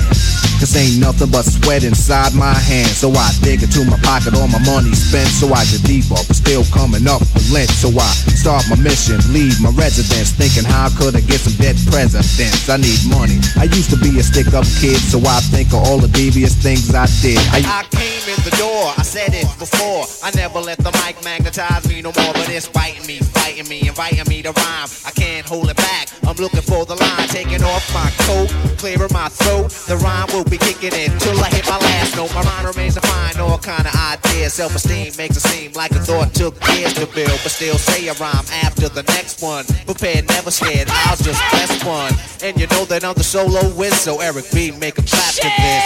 [0.62, 3.02] Cause ain't nothing but sweat inside my hands.
[3.02, 5.26] So I dig into my pocket, all my money spent.
[5.26, 7.74] So I get deeper, but still coming up with lint.
[7.74, 8.06] So I
[8.38, 10.38] start my mission, leave my residence.
[10.38, 12.70] Thinking how could I get some dead presidents?
[12.70, 13.42] I need money.
[13.58, 16.54] I used to be a stick up kid, so I think of all the devious
[16.54, 17.42] things I did.
[17.58, 20.06] I, I came in the door, I said it before.
[20.22, 23.90] I never let the mic magnetize me no more, but it's biting me, fighting me,
[23.90, 24.94] inviting me to rhyme.
[25.02, 26.05] I can't hold it back.
[26.28, 29.70] I'm looking for the line, taking off my coat, clearing my throat.
[29.86, 32.34] The rhyme will be kicking in till I hit my last note.
[32.34, 34.54] My mind remains defined, no all kind of ideas.
[34.54, 38.14] Self-esteem makes it seem like a thought took years to build, but still say a
[38.14, 39.66] rhyme after the next one.
[39.86, 40.88] Prepared, never scared.
[40.90, 44.72] I'll just press one, and you know that I'm the solo whiz, so Eric B
[44.72, 45.86] make a clap to this.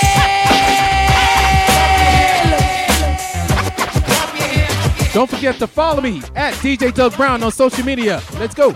[5.14, 8.22] Don't forget to follow me at DJ Doug Brown on social media.
[8.40, 8.74] Let's go.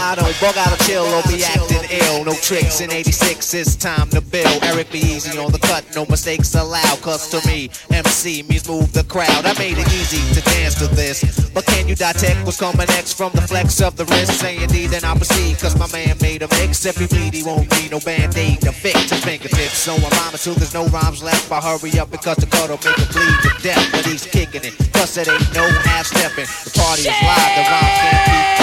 [0.00, 2.24] I don't bug out of chill or be acting ill.
[2.24, 4.62] No tricks in 86, it's time to build.
[4.62, 7.02] Eric B easy on the cut, no mistakes allowed.
[7.02, 9.44] Cause to me, MC means move the crowd.
[9.44, 11.50] I made it easy to dance to this.
[11.50, 14.38] But can you detect what's coming next from the flex of the wrist?
[14.40, 15.58] Say indeed, then I proceed.
[15.58, 16.86] Cause my man made a mix.
[16.86, 19.78] If he bleed, he won't need no band aid to fix his fingertips.
[19.78, 21.50] So I'm rhyming till there's no rhymes left.
[21.50, 23.88] I hurry up because the cut'll make him bleed to death.
[23.90, 26.46] But he's kicking it, cause it ain't no half stepping.
[26.46, 28.57] The party is live, the rhyme can't be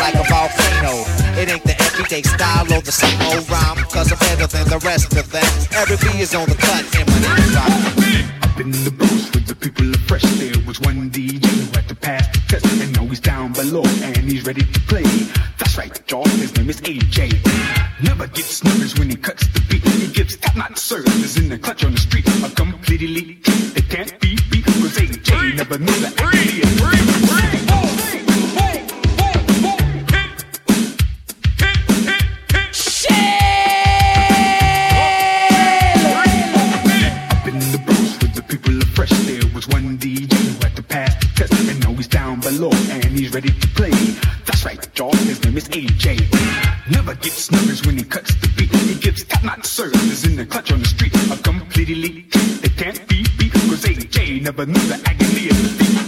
[0.00, 1.04] like a volcano.
[1.38, 3.78] It ain't the everyday style or the same old rhyme.
[3.90, 5.46] Cause I'm better than the rest of them.
[5.72, 7.72] Eric B is on the cut, and my name is Rock.
[8.42, 10.22] Up in the booth with the people of fresh.
[10.38, 13.84] There was one DJ who had to pass the test, and now he's down below
[14.02, 15.06] and he's ready to play.
[15.58, 16.28] That's right, y'all.
[16.42, 17.32] His name is AJ.
[18.02, 19.84] Never gets nervous when he cuts the beat.
[19.84, 22.26] He gives top-notch service in the clutch on the street.
[22.44, 23.44] A completely elite
[23.74, 24.64] that can't be beat.
[24.64, 26.97] Cause AJ never knew that.
[42.48, 43.90] And he's ready to play.
[44.46, 45.14] That's right, y'all.
[45.16, 46.90] His name is AJ.
[46.90, 48.74] Never gets nervous when he cuts the beat.
[48.74, 51.14] He gives top-notch service in the clutch on the street.
[51.30, 53.52] A complete elite that can't be beat.
[53.52, 56.07] Cause AJ never knew the agony of defeat.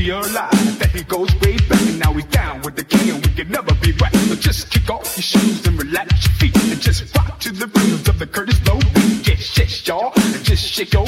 [0.00, 3.32] Realize that he goes way back, and now he's down with the king, and we
[3.34, 4.14] can never be right.
[4.28, 7.66] So just kick off your shoes and relax your feet, and just rock to the
[7.66, 9.28] rhythms of the Kurtis Blow beat.
[9.28, 11.04] Yes, yes, y'all, and just shake your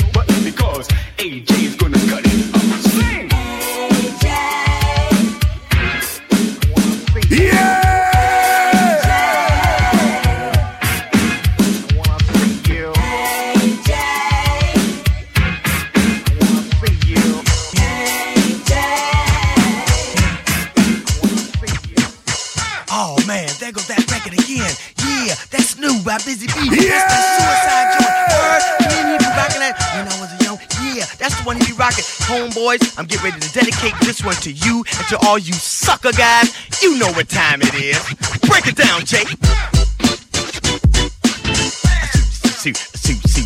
[32.53, 36.13] Homeboys, I'm getting ready to dedicate this one to you and to all you sucker
[36.13, 36.53] guys.
[36.83, 37.99] You know what time it is.
[38.47, 39.29] Break it down, Jake.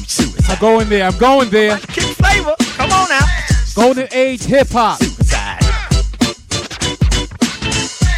[0.08, 0.50] Suicide.
[0.50, 1.06] I'm going there.
[1.06, 1.78] I'm going there.
[1.78, 2.54] Kick flavor.
[2.58, 3.24] Come on now.
[3.74, 4.98] Golden Age Hip Hop.
[4.98, 5.62] Suicide.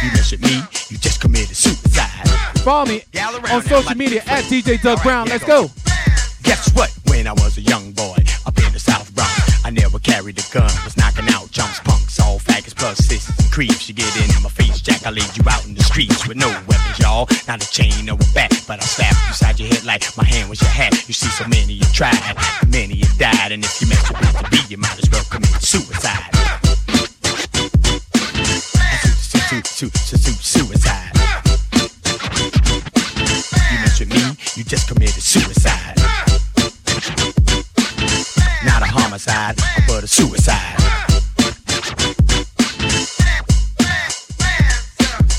[0.03, 2.27] You mess with me, you just committed suicide.
[2.59, 3.03] Follow me
[3.51, 5.27] on social media at DJ Doug Brown.
[5.27, 5.69] Let's go.
[6.43, 6.91] Guess what?
[7.07, 9.08] When I was a young boy up in the South
[9.99, 10.69] Never carried a gun.
[10.85, 13.87] Was knocking out chumps, punks, all faggots plus sisters and creeps.
[13.87, 15.05] You get in my face, Jack.
[15.05, 17.27] I laid you out in the streets with no weapons, y'all.
[17.47, 20.49] Not a chain or a bat, but I slapped you your head like my hand
[20.49, 20.93] was your hat.
[21.07, 22.35] You see, so many you tried,
[22.69, 25.49] many you died, and if you mess with the beat, you might as well commit
[25.61, 26.29] suicide.
[29.49, 31.08] Su- su- su- su- Suicide.
[39.29, 40.75] Homicide, but a suicide.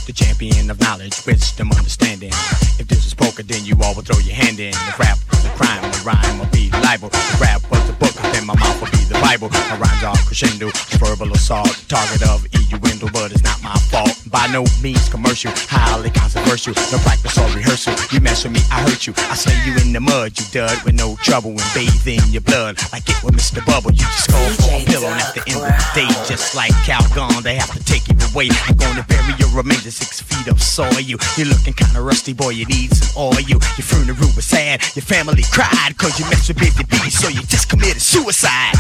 [0.06, 2.30] The champion of knowledge, wisdom, understanding.
[2.78, 4.72] If this is poker, then you all will throw your hand in.
[4.72, 7.10] The rap was a crime, the rhyme will be libel.
[7.12, 9.48] If rap was a book, then my mouth will be the Bible.
[9.50, 14.19] My rhymes are crescendo, verbal assault, target of innuendo, but it's not my fault.
[14.30, 16.72] By no means commercial, highly controversial.
[16.92, 17.94] No practice or rehearsal.
[18.14, 19.12] You mess with me, I hurt you.
[19.16, 22.42] I slay you in the mud, you dud, with no trouble and bathe in your
[22.42, 22.78] blood.
[22.92, 23.64] Like get with Mr.
[23.66, 25.10] Bubble, you just call for a pillow.
[25.10, 28.48] At the end of the day, just like Calgon, they have to take you away.
[28.70, 31.00] I'm gonna bury your remainder six feet of soil.
[31.00, 32.50] You, you're looking kinda rusty, boy.
[32.50, 33.40] You need some oil.
[33.40, 34.80] You, Your funeral was sad.
[34.94, 38.78] Your family cried, cause you messed with Baby B, so you just committed suicide.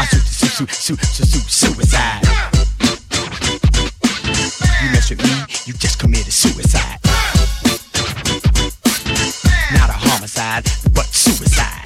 [0.00, 0.06] I
[1.46, 2.57] suicide.
[5.68, 6.98] You just committed suicide.
[9.74, 10.64] Not a homicide,
[10.94, 11.82] but suicide.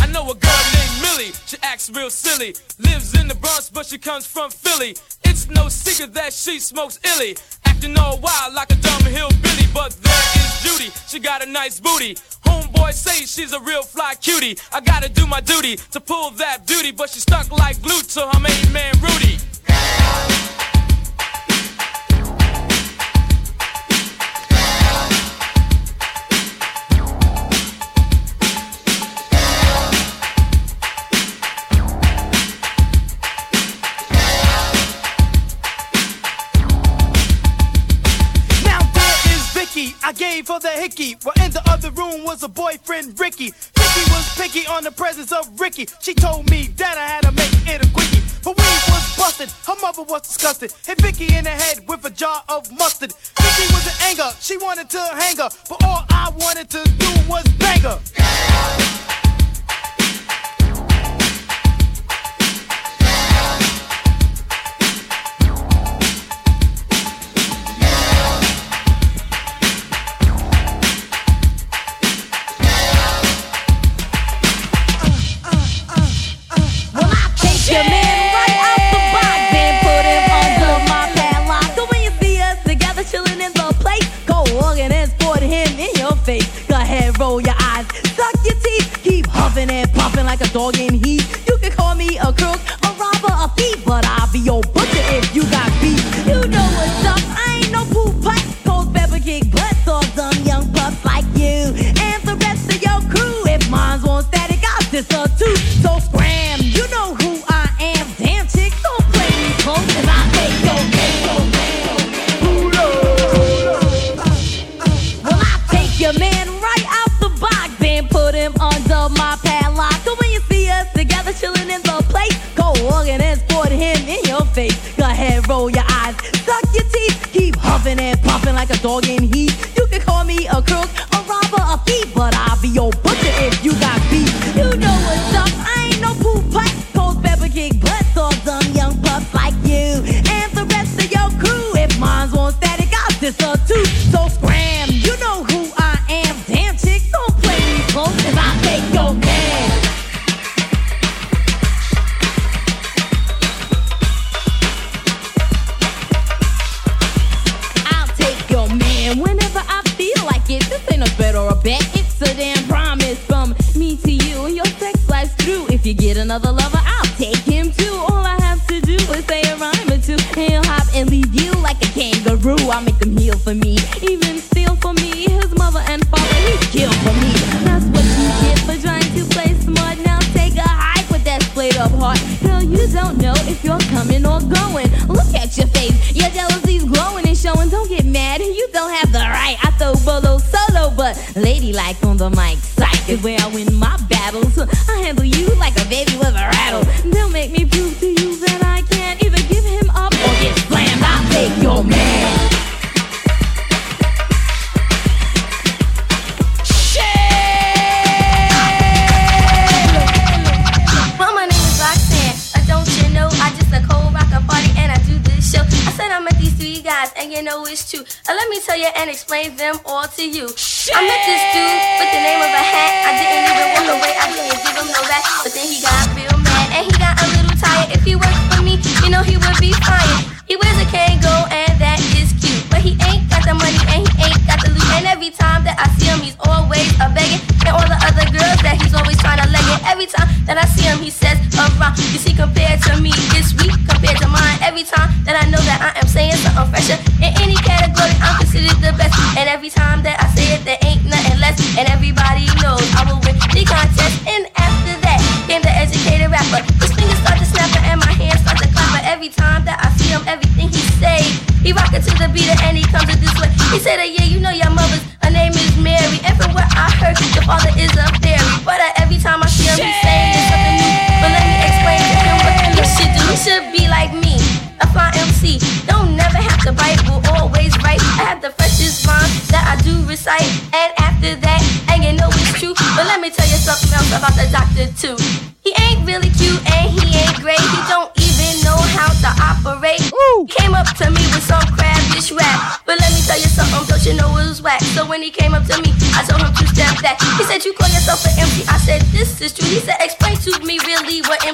[0.00, 1.32] I know a girl named Millie.
[1.44, 2.54] She acts real silly.
[2.78, 4.96] Lives in the Bronx, but she comes from Philly.
[5.24, 7.36] It's no secret that she smokes illy
[7.74, 10.90] acting all wild like a dumb hillbilly, but there is Judy.
[11.08, 12.14] She got a nice booty.
[12.46, 14.58] Homeboy say she's a real fly cutie.
[14.72, 18.20] I gotta do my duty to pull that beauty, but she stuck like glue to
[18.28, 19.38] her main man Rudy.
[40.42, 41.16] for the hickey.
[41.22, 43.50] While in the other room was a boyfriend, Ricky.
[43.50, 45.86] Vicky was picky on the presence of Ricky.
[46.00, 48.22] She told me that I had to make it a quickie.
[48.42, 50.72] But we was busted, her mother was disgusted.
[50.84, 53.12] Hit Vicky in the head with a jar of mustard.
[53.12, 55.48] Vicky was in anger, she wanted to hang her.
[55.68, 59.23] But all I wanted to do was bang her.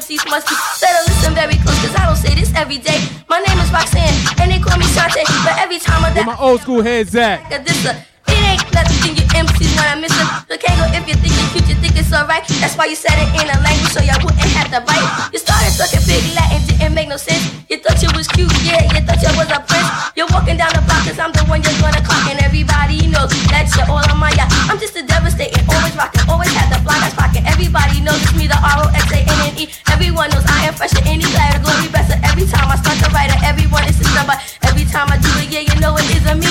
[0.00, 0.56] MCs must be.
[0.80, 3.04] Better listen very close, cause I don't say this every day.
[3.28, 5.20] My name is Roxanne, and they call me Shante.
[5.44, 7.44] But every time I Where my old school heads at?
[7.44, 7.92] like a disser.
[8.32, 10.28] It ain't nothing you MCs when I miss it.
[10.48, 12.48] The Kangol, if you think you're cute, you think it's alright.
[12.64, 15.04] That's why you said it in a language so y'all wouldn't have to bite.
[15.36, 17.44] You started talking big Latin, didn't make no sense.
[17.68, 19.88] You thought you was cute, yeah, you thought you was a prince.
[20.16, 23.28] You're walking down the block cause I'm the one you're gonna clock, and everybody knows
[23.52, 24.48] that you're all on my yacht.
[24.64, 26.96] I'm just a devastating, always rocking, always had the fly
[27.40, 27.52] pocket.
[27.52, 29.68] Everybody knows it's me, the R O X A N E.
[29.90, 31.88] Everyone knows I am fresh in any category.
[31.88, 35.18] Best every time I start to write it, everyone is sister, but every time I
[35.18, 36.50] do it, yeah, you know it is a me.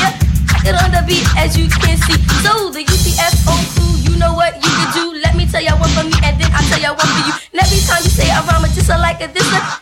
[0.63, 2.17] Get on the beat as you can see.
[2.43, 5.05] So the UTFO crew, you know what you can do.
[5.21, 7.33] Let me tell you one for me and then I'll tell you one for you.
[7.53, 9.47] And every time you say a rhyme, just a like a this.
[9.49, 9.81] That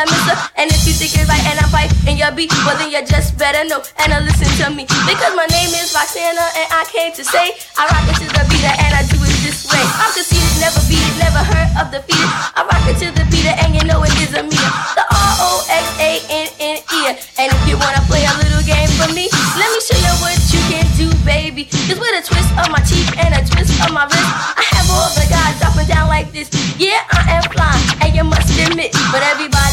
[0.00, 3.04] And if you think it's right and I'm right in your beat, well then you
[3.04, 4.88] just better know and listen to me.
[5.04, 8.44] Because my name is Roxanne and I came to say I rock it to the
[8.48, 9.84] beat and I do it this way.
[10.00, 12.32] I'm conceited, never beat it, never heard of defeated.
[12.56, 14.56] I rock it to the beat and you know it is a me.
[14.96, 17.00] The R O X A N N E.
[17.36, 19.28] And if you wanna play a little game for me,
[19.60, 21.68] let me show you what you can do, baby.
[21.68, 24.88] Cause with a twist of my cheek and a twist of my wrist, I have
[24.96, 26.48] all the guys dropping down like this.
[26.80, 29.69] Yeah, I am flying, and you must admit, but everybody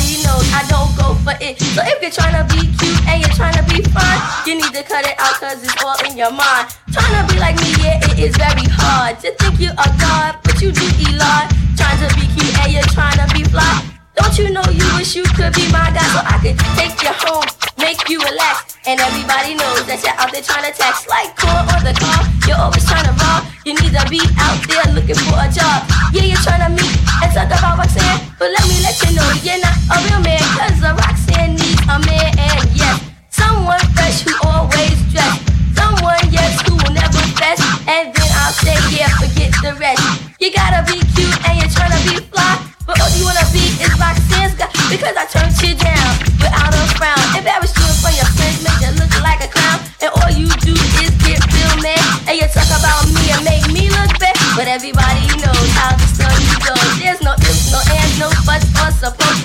[0.67, 1.59] don't go for it.
[1.73, 4.73] So if you're trying to be cute and you're trying to be fine, you need
[4.75, 6.71] to cut it out cause it's all in your mind.
[6.91, 10.39] Trying to be like me, yeah, it is very hard to think you are God,
[10.43, 11.47] but you do Elon.
[11.75, 13.97] Trying to be cute and you're trying to be fly.
[14.17, 17.13] Don't you know you wish you could be my guy so I could take you
[17.27, 17.45] home,
[17.77, 18.75] make you relax.
[18.89, 22.25] And everybody knows that you're out there trying to text like corn on the car.
[22.49, 23.45] You're always trying to rob.
[23.61, 25.85] You need to be out there looking for a job.
[26.15, 28.19] Yeah, you're trying to meet and talk about Roxanne.
[28.37, 30.41] But let me let you know you're not a real man.
[30.57, 32.29] Cause a Roxanne needs a man.
[32.37, 32.97] And yes,
[33.29, 35.41] someone fresh who always dressed.
[35.73, 37.59] Someone, yes, who will never fess.
[37.87, 40.03] And then I'll say, yeah, forget the rest.
[40.39, 42.53] You gotta be cute and you're trying to be fly.
[42.85, 46.83] But all you wanna be is Roxanne's guy because I turned you down without a
[46.95, 47.19] frown.
[47.33, 49.79] Embarrassed you in front of your friends, make you look like a clown.
[49.99, 52.03] And all you do is get real mad.
[52.29, 54.37] And you talk about me and make me look bad.
[54.55, 56.16] But everybody knows how the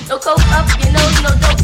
[0.09, 1.63] no up your nose, no dope.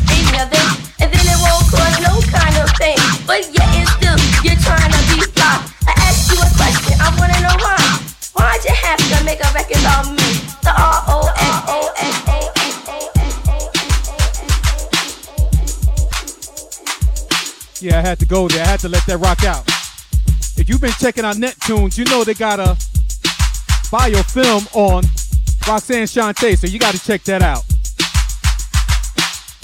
[1.01, 2.99] And then it won't cause no kind of pain.
[3.27, 5.63] But yet and still, you're trying to be fly.
[5.87, 5.93] I
[6.29, 7.79] you a question, I wanna know why.
[8.35, 10.29] Why'd you have to make a record about me?
[10.63, 10.73] The
[17.81, 18.65] Yeah, I had to go there.
[18.65, 19.65] I had to let that rock out.
[20.59, 22.77] If you've been checking out Nettunes, you know they got a
[23.91, 25.05] biofilm on
[25.69, 27.63] Roxanne Shante, so you got to check that out.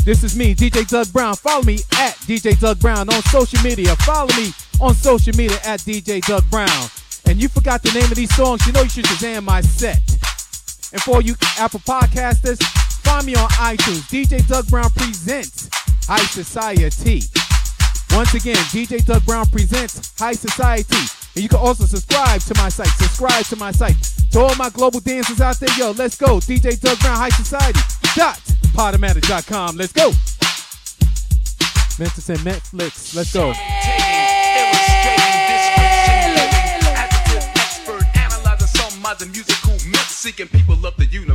[0.05, 1.35] This is me, DJ Doug Brown.
[1.35, 3.97] Follow me at DJ Doug Brown on social media.
[3.97, 4.53] Follow me
[4.83, 6.89] on social media at DJ Doug Brown.
[7.27, 9.97] And you forgot the name of these songs, you know you should Shazam my set.
[10.93, 12.63] And for you Apple podcasters,
[13.03, 14.03] find me on iTunes.
[14.11, 15.71] DJ Doug Brown presents
[16.07, 17.23] High Society.
[18.11, 21.24] Once again, DJ Doug Brown presents High Society.
[21.35, 22.87] And you can also subscribe to my site.
[22.89, 23.97] Subscribe to my site.
[24.33, 26.39] To all my global dancers out there, yo, let's go.
[26.39, 27.81] DJ Doug Brown High Society.
[28.15, 28.37] Dot
[28.75, 29.77] Podomatic.com.
[29.77, 30.09] Let's go.
[31.99, 33.15] Memphis and Netflix.
[33.15, 33.53] Let's go.
[41.15, 41.34] Universe.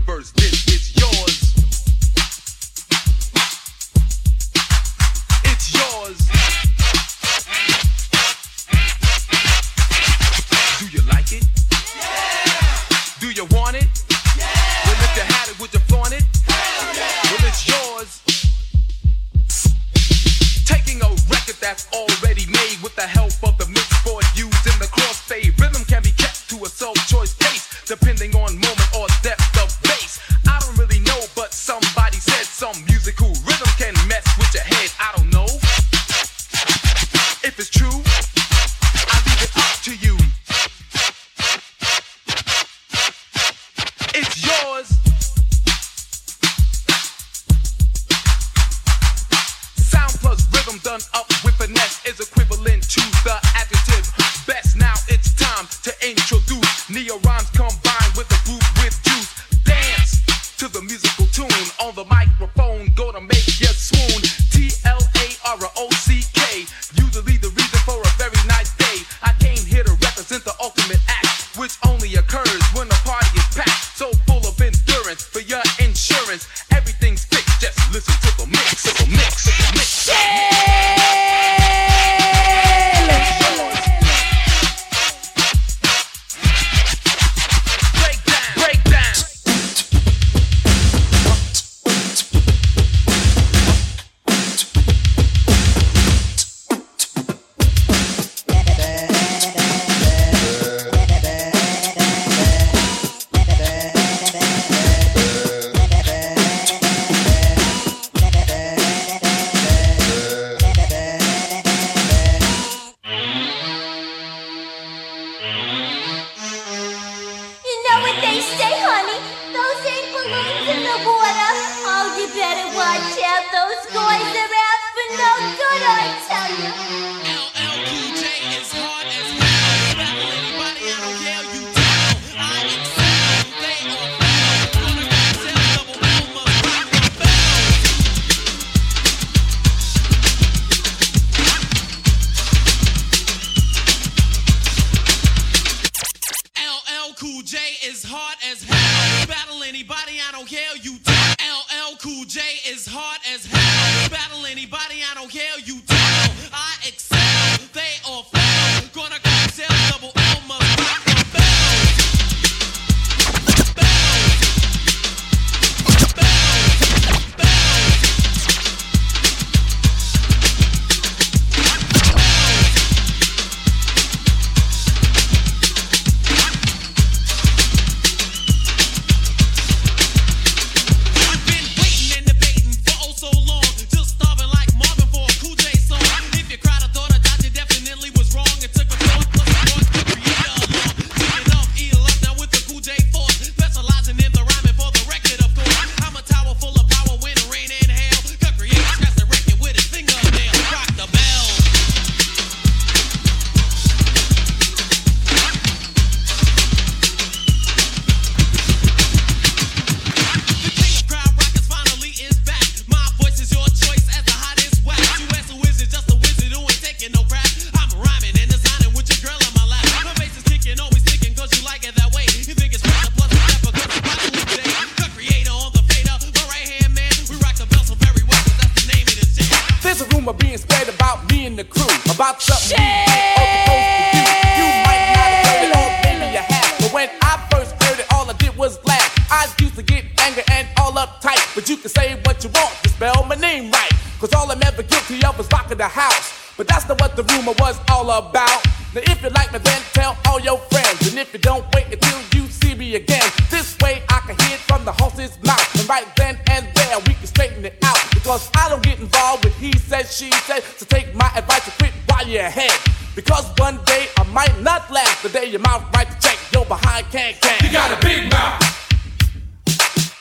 [241.59, 243.91] But you can say what you want, just spell my name right.
[244.17, 246.55] Cause all I'm ever guilty of is rocking the house.
[246.55, 248.63] But that's not what the rumor was all about.
[248.95, 251.09] Now if you like me, then tell all your friends.
[251.09, 253.27] And if you don't, wait until you see me again.
[253.49, 255.75] This way I can hear it from the horse's mouth.
[255.75, 257.99] And right then and there we can straighten it out.
[258.13, 260.63] Because I don't get involved with he said, she said.
[260.63, 261.88] So take my advice and quit
[262.19, 262.71] while you're ahead.
[263.15, 265.23] Because one day I might not last.
[265.23, 267.59] The day your mouth right to check, your behind can't can.
[267.63, 268.61] You got a big mouth.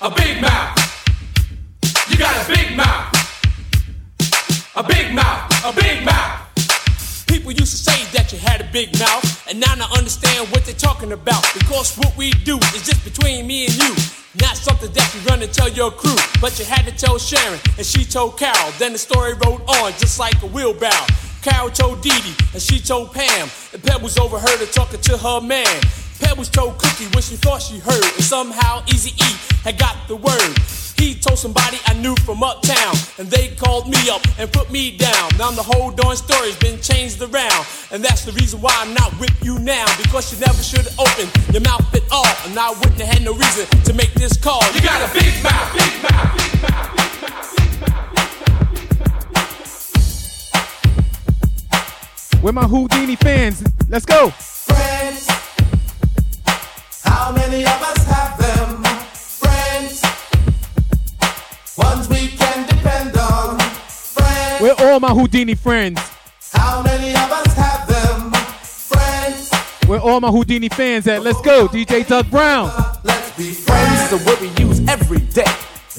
[0.00, 0.78] A big mouth.
[2.08, 3.14] You got a big mouth.
[4.76, 5.64] A big mouth.
[5.64, 7.26] A big mouth.
[7.26, 10.64] People used to say that you had a big mouth, and now I understand what
[10.64, 11.42] they're talking about.
[11.54, 13.94] Because what we do is just between me and you.
[14.40, 16.16] Not something that you run and tell your crew.
[16.40, 18.72] But you had to tell Sharon, and she told Carol.
[18.78, 21.06] Then the story rode on just like a wheelbarrow.
[21.42, 23.48] Carol told Dee Dee, and she told Pam.
[23.72, 25.80] And Pebbles overheard her talking to her man.
[26.20, 29.30] Pebbles told Cookie what she thought she heard, and somehow Easy E
[29.62, 30.58] had got the word.
[30.98, 34.96] He told somebody I knew from uptown, and they called me up and put me
[34.96, 35.30] down.
[35.38, 39.16] Now the whole darn story's been changed around, and that's the reason why I'm not
[39.20, 39.86] with you now.
[39.96, 43.22] Because you never should have opened your mouth at all, and I wouldn't have had
[43.22, 44.60] no reason to make this call.
[44.74, 45.72] You got a big mouth.
[45.72, 46.34] Big mouth.
[46.34, 47.06] Big mouth.
[47.06, 48.07] Big mouth.
[52.48, 53.62] Where my Whodini fans?
[53.90, 54.30] Let's go.
[54.30, 55.28] Friends,
[57.04, 58.82] how many of us have them?
[59.12, 60.02] Friends,
[61.76, 63.58] ones we can depend on.
[63.60, 66.00] Friends, Where all my Whodini friends?
[66.54, 68.32] how many of us have them?
[68.62, 69.52] Friends,
[69.86, 71.22] Where all my Whodini fans at?
[71.22, 71.68] Let's go.
[71.68, 72.72] DJ Doug Brown.
[73.04, 75.44] let's be Friends is a word we use every day.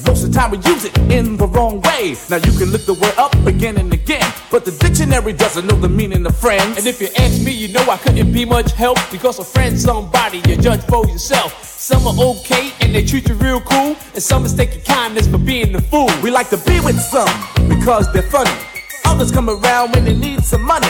[0.05, 2.15] Most of the time we use it in the wrong way.
[2.30, 5.76] Now you can look the word up again and again, but the dictionary doesn't know
[5.76, 6.77] the meaning of friends.
[6.77, 9.84] And if you ask me, you know I couldn't be much help because a friend's
[9.84, 11.63] somebody you judge for yourself.
[11.63, 15.38] Some are okay and they treat you real cool, and some mistake your kindness for
[15.38, 16.09] being the fool.
[16.21, 17.30] We like to be with some
[17.67, 18.51] because they're funny.
[19.05, 20.89] Others come around when they need some money.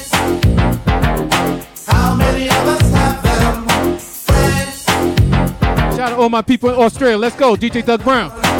[6.01, 7.15] Shout out all my people in Australia.
[7.15, 8.50] Let's go, DJ Doug Brown.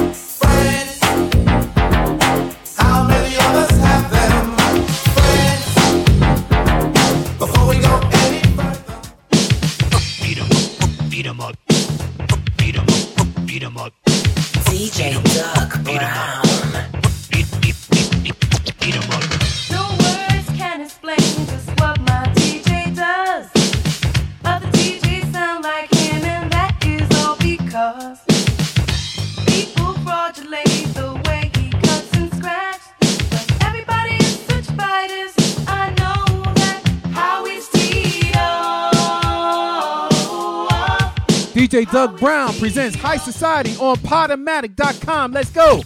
[41.91, 45.33] Doug Brown presents High Society on Podomatic.com.
[45.33, 45.81] Let's go.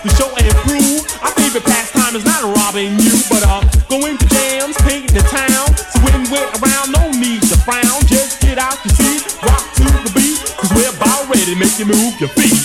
[0.00, 3.60] To show and prove our favorite pastime is not robbing you, but uh
[3.90, 5.76] going to jams, painting the town.
[5.76, 8.00] So when we're around, no need to frown.
[8.06, 11.78] Just get out your seat, rock to the beat, cause we're about ready to make
[11.78, 12.64] you move your feet.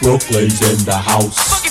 [0.00, 1.69] Brooklyn's in the house.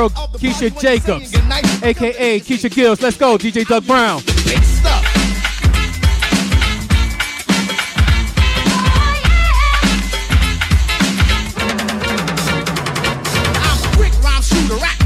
[0.00, 1.34] Girl Keisha Jacobs,
[1.82, 3.02] aka Keisha Gills.
[3.02, 4.22] Let's go, DJ Doug Brown.
[13.60, 14.44] I'm a quick rhyme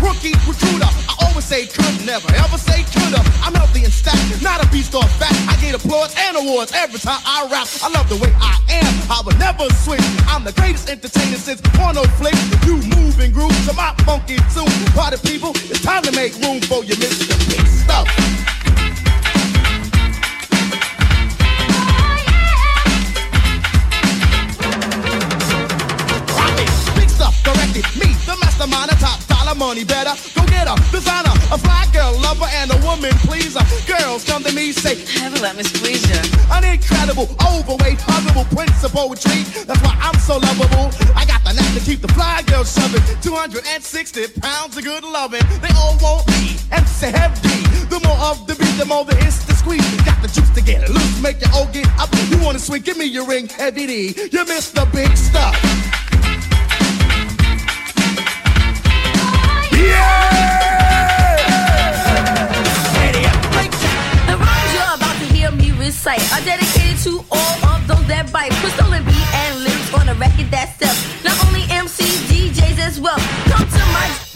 [0.00, 0.90] rookie recruiter.
[1.08, 3.18] I always say could, never ever say coulda.
[3.42, 5.34] I'm healthy and stacked, not a beast or fat.
[5.48, 7.66] I get applause and awards every time I rap.
[7.82, 10.04] I love the way I am, I will never switch.
[10.28, 12.38] I'm the greatest entertainer since porno flicks.
[12.66, 14.63] You move and groove to my funky tune.
[15.05, 17.36] Party people, it's time to make room for your Mr.
[17.51, 18.09] Big Stuff.
[24.62, 24.81] Oh,
[26.39, 27.85] Rock it, big stuff corrected.
[28.01, 30.14] Me, the mastermind, a top dollar money better.
[30.34, 33.60] Go get a designer, a fly girl lover, and a woman pleaser.
[33.86, 36.20] Girls come to me, say, Never let me squeeze you.
[36.50, 38.44] An incredible, overweight, huggable
[38.84, 39.42] of poetry.
[39.64, 40.90] That's why I'm so lovable.
[41.16, 43.02] I got the knack to keep the fly girls shoving.
[43.22, 45.44] 260 pounds of good loving.
[45.60, 47.64] They all want me and say heavy.
[47.88, 49.84] The more of the beat, the more there is to squeeze.
[50.04, 52.08] Got the juice to get it loose, make your all get up.
[52.30, 52.82] You wanna swing?
[52.82, 54.14] Give me your ring, heavy D.
[54.32, 55.84] You missed the big stuff.
[64.78, 68.52] Are about to hear me recite are dedicated to all of those that bite.
[68.62, 69.64] Crystal and beat and
[69.94, 70.97] on a record that.
[71.24, 74.34] Not only MCs, DJs as Straight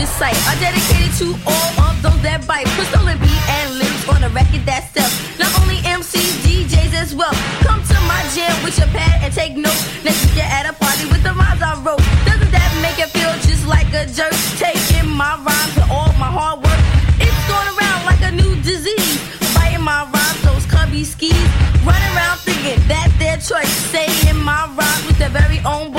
[0.00, 2.64] recite are dedicated to all of those that bite.
[2.72, 5.12] Put stolen beat and lyrics on a record that sells.
[5.36, 7.36] Not only MCs, DJs as well.
[7.60, 9.84] Come to my jam with your pad and take notes.
[10.00, 12.00] Next week you're at a party with the rhymes I wrote.
[12.24, 14.32] Doesn't that make it feel just like a jerk?
[14.56, 16.80] Taking my rhymes and all my hard work.
[17.20, 19.20] It's going around like a new disease.
[19.52, 21.36] Biting my rhymes, those cubby skis.
[21.84, 23.68] Running around thinking that's their choice.
[23.92, 25.92] Saying my rhymes with their very own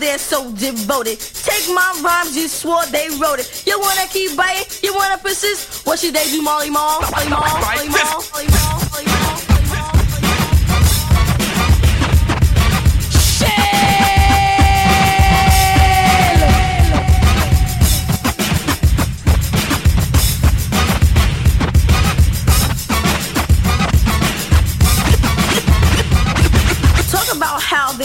[0.00, 1.20] they're so devoted.
[1.20, 3.64] Take my rhymes, you swore they wrote it.
[3.66, 4.66] You wanna keep biting?
[4.82, 5.86] You wanna persist?
[5.86, 7.02] What should they do, Marley Marl?
[7.12, 7.60] Marley Marl?
[7.60, 8.24] Marley Marl?
[8.32, 8.80] Marley Marl?
[8.90, 9.49] Marley Marl?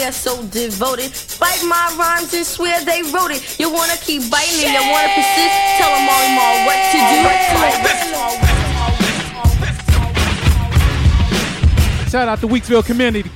[0.06, 1.10] They're so devoted.
[1.40, 3.58] Bite my rhymes and swear they wrote it.
[3.58, 5.50] You wanna keep biting and you wanna persist?
[5.78, 7.26] Tell them Marley Marl what to do.
[12.08, 13.28] Shout out to Weeksville community.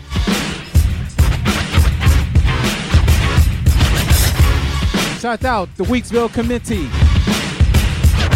[5.18, 6.86] Shout out the Weeksville committee.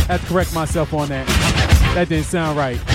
[0.09, 1.29] Had to correct myself on that.
[1.95, 2.79] That didn't sound right.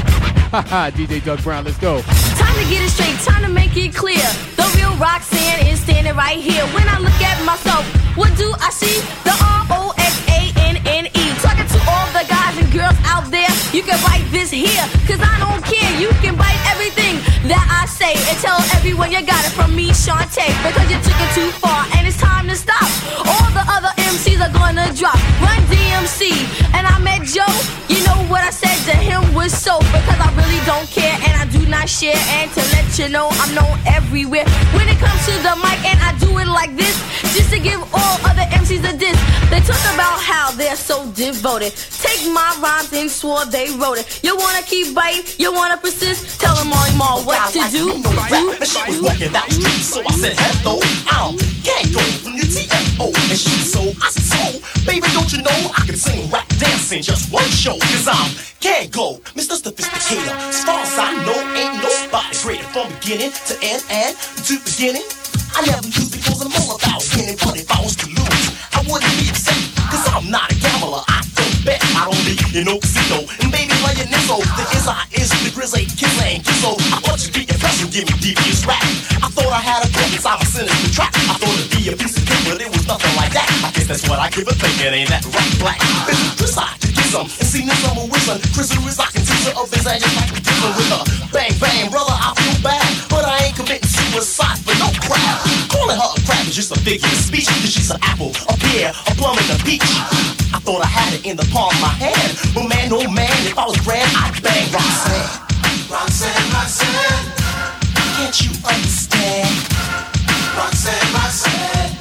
[0.51, 2.01] Haha, DJ Doug Brown, let's go.
[2.49, 4.25] Time to get it straight, time to make it clear.
[4.57, 6.65] The real Roxanne is standing right here.
[6.73, 7.85] When I look at myself,
[8.17, 9.05] what do I see?
[9.21, 11.25] The R O X A N N E.
[11.45, 15.21] Talking to all the guys and girls out there, you can bite this here, cause
[15.21, 15.93] I don't care.
[16.01, 19.89] You can bite everything that I say and tell everyone you got it from me,
[19.89, 22.85] Shante, because you took it too far and it's time to stop.
[23.25, 25.17] All the other MCs are gonna drop.
[25.41, 26.29] Run DMC,
[26.77, 27.49] and I met Joe.
[27.89, 31.33] You know what I said to him was so because I really don't care and
[31.41, 32.21] I do not share.
[32.37, 34.45] And to let you know, I'm known everywhere.
[34.77, 36.95] When it comes to the mic, and I do it like this,
[37.33, 39.17] just to give all other MCs a diss.
[39.49, 41.73] They talk about how they're so devoted.
[42.05, 44.21] Take my rhymes and swore they wrote it.
[44.23, 45.25] You wanna keep biting?
[45.41, 46.39] You wanna persist?
[46.39, 47.95] Tell them all, all what to do.
[47.95, 52.43] And she was walking down the street, so I said, hello, I'm Kangol from the
[52.43, 53.07] UTFO.
[53.31, 54.43] And she so, I said, so,
[54.85, 57.79] baby, don't you know I can sing, rap, dance in just one show?
[57.79, 59.55] Cause I'm Kangol, Mr.
[59.55, 60.35] Sophisticator.
[60.51, 65.07] As far as I know, ain't nobody greater from beginning to end and to beginning.
[65.55, 68.45] I never used because I'm all about winning, but if I was to lose,
[68.75, 69.57] I wouldn't be upset.
[69.89, 73.25] Cause I'm not a gambler, I don't bet, I don't live in no casino.
[73.41, 76.77] And baby, playing Nizzo, the is I is the grizzly, kiss and kizzo.
[76.93, 77.01] I
[77.89, 78.81] give me devious rap.
[79.19, 81.11] I thought I had a cause I'm a sinister trap.
[81.25, 83.49] I thought it'd be a piece of cake, but it was nothing like that.
[83.65, 85.81] I guess that's what I give a think, it ain't that right black.
[86.05, 88.37] Bitch, decide to get some, and see this summer with some.
[88.53, 91.03] Chris is I can teach her this, I just like to dealing with her.
[91.33, 95.41] Bang, bang, brother, I feel bad, but I ain't committing suicide for no crap.
[95.73, 98.55] Calling her a crap is just a figure of speech, cause she's an apple, a
[98.69, 99.89] pear, a plum, and a peach.
[100.53, 103.33] I thought I had it in the palm of my hand, but man, oh man,
[103.49, 105.49] if I was grand, I'd bang Roxanne.
[105.89, 107.39] Roxanne, Roxanne,
[108.19, 109.47] can't you understand?
[110.59, 111.95] Roxanne, Roxanne,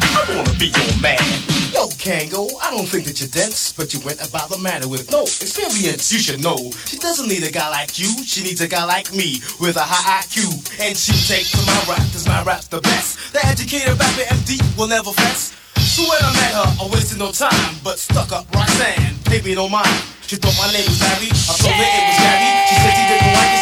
[0.00, 1.20] I wanna be your man.
[1.68, 5.12] Yo, Kangol, I don't think that you're dense, but you went about the matter with
[5.12, 6.10] no experience.
[6.12, 8.08] You should know she doesn't need a guy like you.
[8.24, 10.48] She needs a guy like me with a high IQ,
[10.80, 13.32] and she'll take to my rap, cause my rap's the best.
[13.34, 15.52] The educated rapper MD will never fess.
[15.76, 19.70] So when I met her, I wasted no time, but stuck up Roxanne, baby don't
[19.70, 19.92] mind.
[20.24, 22.48] She thought my name was Larry, I told her it was Gary.
[22.64, 23.59] She said she didn't like it,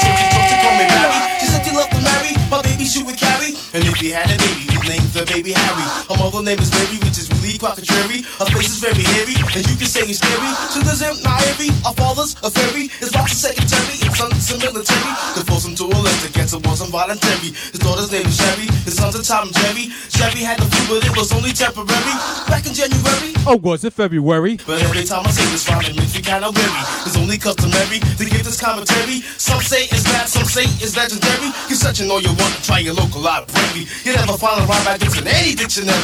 [2.50, 3.52] my baby she would carry.
[3.74, 5.86] And if he had a baby, his name's the baby Harry.
[6.08, 8.24] Her mother name is Mary, which is really quite contrary.
[8.40, 10.52] Her face is very hairy, and you can say he's scary.
[10.72, 11.70] So there's him, not heavy.
[11.84, 15.12] Our father's a fairy, his wife's a secretary, his son's a military.
[15.36, 17.52] To force him to a left against it wasn't voluntary.
[17.52, 19.92] His daughter's name is Sherry, his son's a Tom and Jerry.
[20.08, 22.14] Sherry had the flu, but it was only temporary.
[22.48, 24.56] Back in January, Oh, was it February?
[24.66, 26.82] but every time I say this rhyme, it makes me kinda weary.
[27.04, 29.20] It's only customary to give this commentary.
[29.36, 31.52] Some say it's bad, some say it's legendary.
[31.68, 33.86] You're searching all you want to try your local library.
[34.04, 35.98] You never find a rhyme like this in any dictionary.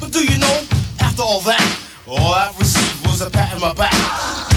[0.00, 0.56] But do you know,
[1.00, 1.62] after all that,
[2.06, 3.92] all I received was a pat on my back.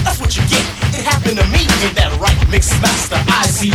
[0.04, 0.64] That's what you get.
[0.94, 3.74] It happened to me in that right mix master ICE.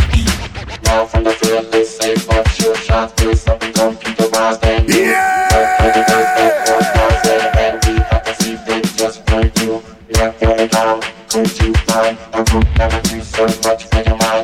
[0.84, 4.58] Now from the field they say fuck sure shots, please something come keep the rise
[4.58, 4.84] bang.
[4.88, 5.48] Yeah!
[7.56, 9.82] And we have to see they just break you.
[10.10, 11.00] Yeah, feel it down.
[11.28, 14.43] Could you find a group never research much in your mind?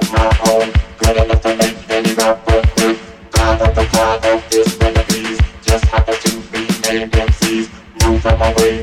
[8.21, 8.80] from my brain.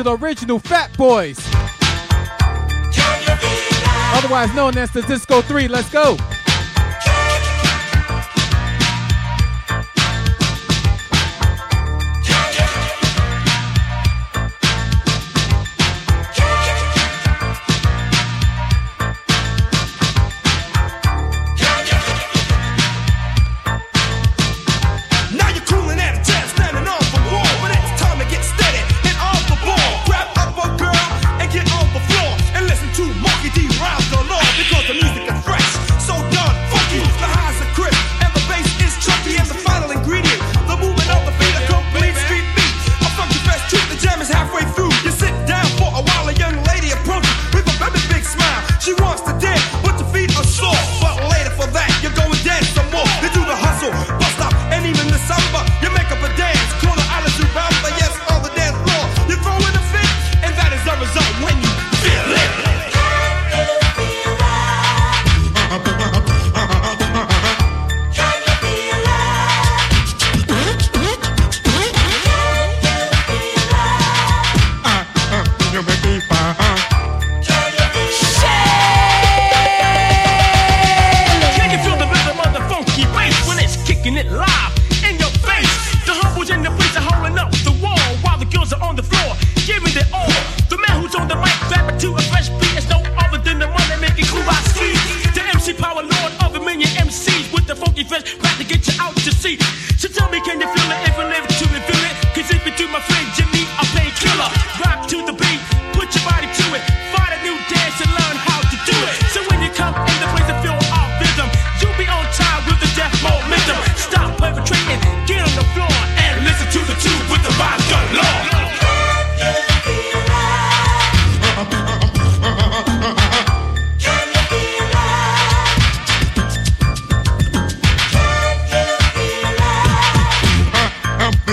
[0.00, 1.38] to the original Fat Boys.
[4.16, 5.68] Otherwise known as the Disco 3.
[5.68, 6.16] Let's go.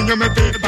[0.07, 0.66] give me feedback.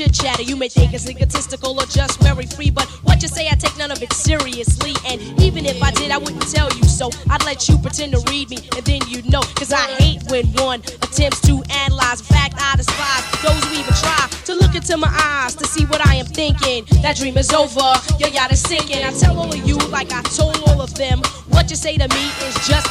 [0.00, 0.42] Chit chatter.
[0.42, 3.76] You may think it's egotistical or just very free, but what you say, I take
[3.76, 4.94] none of it seriously.
[5.04, 7.10] And even if I did, I wouldn't tell you so.
[7.28, 9.42] I'd let you pretend to read me, and then you'd know.
[9.56, 12.20] Cause I hate when one attempts to analyze.
[12.20, 15.84] In fact, I despise those who even try to look into my eyes to see
[15.84, 16.86] what I am thinking.
[17.02, 19.04] That dream is over, your yacht is sinking.
[19.04, 21.20] I tell all of you, like I told all of them,
[21.50, 22.88] what you say to me is just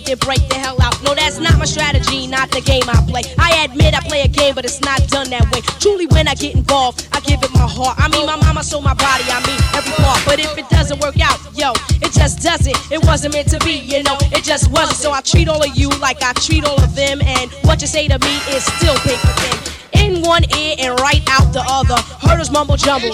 [0.00, 0.96] then break the hell out.
[1.02, 3.22] No, that's not my strategy, not the game I play.
[3.38, 5.60] I admit I play a game, but it's not done that way.
[5.80, 7.98] Truly, when I get involved, I give it my heart.
[7.98, 10.20] I mean, my mama sold my body, I mean, every part.
[10.24, 12.76] But if it doesn't work out, yo, it just doesn't.
[12.90, 14.96] It wasn't meant to be, you know, it just wasn't.
[14.96, 17.86] So I treat all of you like I treat all of them, and what you
[17.86, 19.58] say to me is still paper thin.
[19.92, 22.00] In one ear and right out the other.
[22.26, 23.12] Herders mumble jumble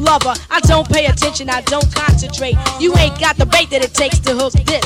[0.00, 0.34] lover.
[0.50, 2.56] I don't pay attention, I don't concentrate.
[2.80, 4.84] You ain't got the bait that it takes to hook this.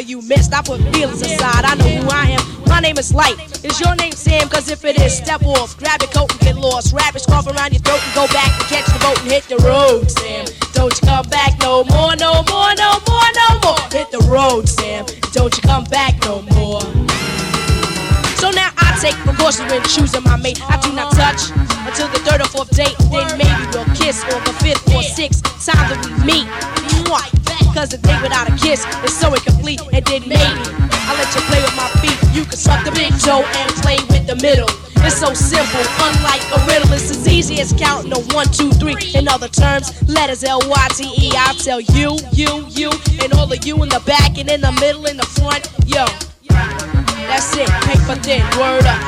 [0.00, 0.52] Sucker, you missed.
[0.54, 1.64] I put feelings aside.
[1.64, 2.68] I know who I am.
[2.68, 3.38] My name is Lyte.
[3.64, 4.48] Is your name Sam?
[4.48, 5.76] Cause if it is, step off.
[5.76, 6.92] Grab your coat and get lost.
[6.92, 9.44] Wrap your scarf around your throat and go back and catch the boat and hit
[9.44, 10.46] the road, Sam.
[10.72, 13.80] Don't you come back no more, no more, no more, no more.
[13.90, 15.04] Hit the road, Sam.
[15.32, 16.80] Don't you come back no more.
[18.40, 20.60] So now I take precautions when choosing my mate.
[20.70, 21.52] I do not touch
[21.84, 22.96] until the third or fourth date.
[23.12, 27.39] Then maybe we'll kiss on the fifth or sixth time that we meet.
[27.70, 27.74] Mwah.
[27.74, 29.80] Cause a date without a kiss is so incomplete.
[29.92, 30.60] And then maybe
[31.06, 32.18] I let you play with my feet.
[32.34, 34.68] You can suck the big toe and play with the middle.
[35.02, 36.92] It's so simple, unlike a riddle.
[36.92, 38.96] It's as easy as counting a one, two, three.
[39.14, 41.32] In other terms, letters L Y T E.
[41.34, 42.90] I tell you, you, you,
[43.22, 45.64] and all of you in the back and in the middle, in the front.
[45.86, 46.04] Yo,
[46.48, 49.00] that's it, paper thin, word up.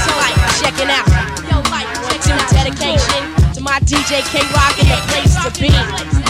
[0.00, 1.06] So like, checking out.
[1.44, 6.25] Yo, like, one, two, dedication to my DJ K Rock and the place to be.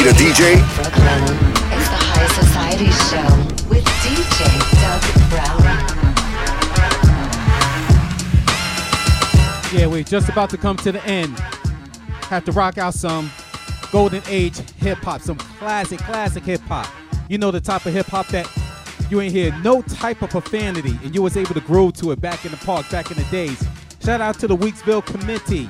[0.00, 0.56] Need a DJ?
[9.78, 11.38] Yeah, we're just about to come to the end.
[12.30, 13.30] Have to rock out some
[13.92, 16.86] golden age hip hop, some classic, classic hip hop.
[17.28, 18.50] You know the type of hip hop that
[19.10, 22.22] you ain't hear no type of profanity, and you was able to grow to it
[22.22, 23.62] back in the park, back in the days.
[24.02, 25.68] Shout out to the Weeksville committee.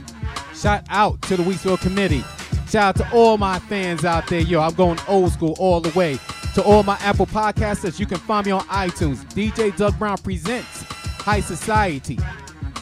[0.54, 2.22] Shout out to the Weeksville committee.
[2.70, 4.40] Shout out to all my fans out there.
[4.40, 6.18] Yo, I'm going old school all the way.
[6.54, 9.24] To all my Apple podcasters, you can find me on iTunes.
[9.34, 12.18] DJ Doug Brown presents High Society.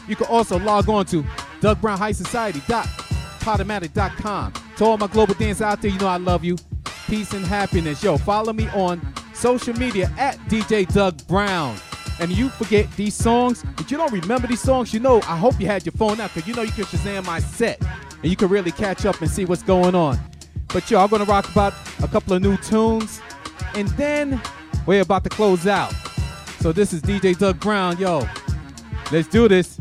[0.07, 1.23] You can also log on to
[1.61, 3.09] DougBrownHighSociety.com
[3.49, 4.53] Podomatic.com.
[4.77, 6.59] To all my global dancers out there, you know I love you.
[7.07, 8.03] Peace and happiness.
[8.03, 9.01] Yo, follow me on
[9.33, 11.77] social media at DJ Doug Brown.
[12.21, 15.59] And you forget these songs, if you don't remember these songs, you know, I hope
[15.59, 17.81] you had your phone out because you know you can Shazam my set
[18.23, 20.19] and you can really catch up and see what's going on.
[20.69, 23.21] But yo, I'm gonna rock about a couple of new tunes,
[23.75, 24.41] and then
[24.87, 25.93] we're about to close out.
[26.61, 28.29] So this is DJ Doug Brown, yo.
[29.11, 29.81] Let's do this.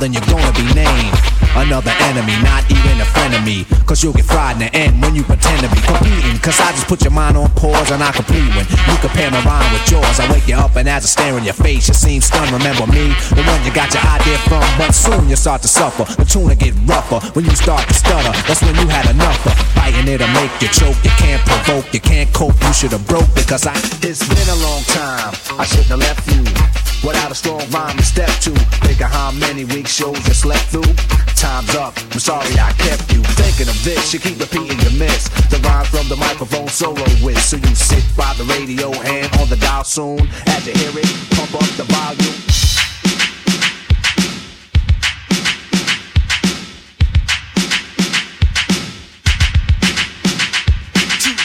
[0.00, 1.12] and you're gonna be named.
[1.52, 3.66] Another enemy, not even a friend of me.
[3.84, 6.40] Cause you'll get fried in the end when you pretend to be competing.
[6.40, 9.44] Cause I just put your mind on pause and I complete when you compare my
[9.44, 10.16] rhyme with yours.
[10.16, 12.50] I wake you up and as I stare in your face, you seem stunned.
[12.52, 14.64] Remember me, the one you got your idea from.
[14.80, 16.08] But soon you start to suffer.
[16.16, 18.32] The tune will get rougher when you start to stutter.
[18.48, 20.96] That's when you had enough of biting it'll make you choke.
[21.04, 22.56] You can't provoke, you can't cope.
[22.64, 23.76] You should have broke because I.
[24.00, 25.36] It's been a long time.
[25.60, 26.91] I shouldn't have left you.
[27.02, 28.50] Without a strong rhyme to step to.
[28.86, 30.94] Think how many weeks shows you slept through?
[31.34, 33.22] Time's up, I'm sorry I kept you.
[33.34, 35.28] Thinking of this, you keep repeating your miss.
[35.50, 37.40] The rhyme from the microphone solo with.
[37.42, 40.20] So you sit by the radio, hand on the dial soon.
[40.46, 42.42] As you hear it, pump up the volume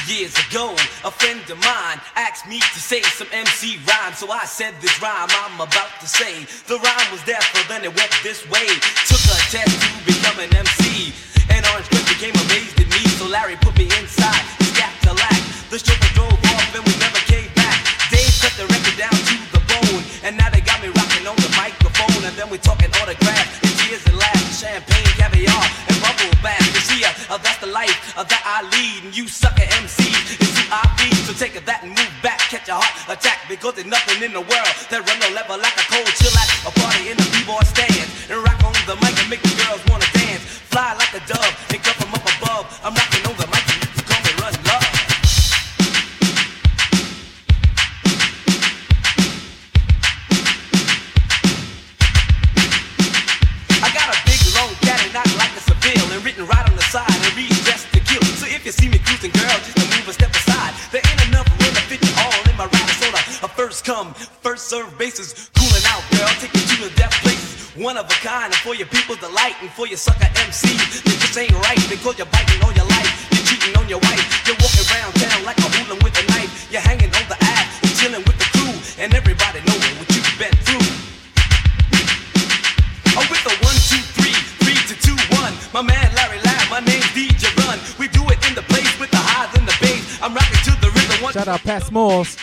[0.07, 0.71] years ago,
[1.03, 4.13] a friend of mine asked me to say some MC rhyme.
[4.15, 6.47] So I said this rhyme I'm about to say.
[6.67, 8.67] The rhyme was there, but then it went this way.
[9.07, 11.11] Took a test to become an MC.
[11.51, 13.03] And Orange Krush became amazed at me.
[13.19, 15.41] So Larry put me inside, stacked to lack.
[15.69, 17.75] The chauffeur drove off and we never came back.
[18.07, 20.03] Dave cut the record down to the bone.
[20.23, 22.23] And now they got me rocking on the microphone.
[22.23, 22.91] And then we talking
[28.23, 29.05] that I lead.
[29.05, 31.13] And you sucker MCs is who I be.
[31.27, 32.39] So take that and move back.
[32.49, 33.45] Catch a heart attack.
[33.49, 35.57] Because there's nothing in the world that run the level
[68.67, 72.59] for your people's delight, and for your sucker that just ain't right because you're biting
[72.67, 75.95] on your life, you're cheating on your wife, you're walking around town like a hooligan
[76.03, 79.63] with a knife, you're hanging on the ass, and chilling with the crew, and everybody
[79.71, 80.83] knowing what you've been through.
[83.15, 85.55] Oh, with a one, two, three, three to two, one.
[85.71, 87.79] My man Larry Lab, my name's DJ Run.
[87.95, 90.19] We do it in the place with the highs and the bass.
[90.19, 91.23] I'm rocking to the rhythm.
[91.23, 92.35] One, Shout out Pat Smalls.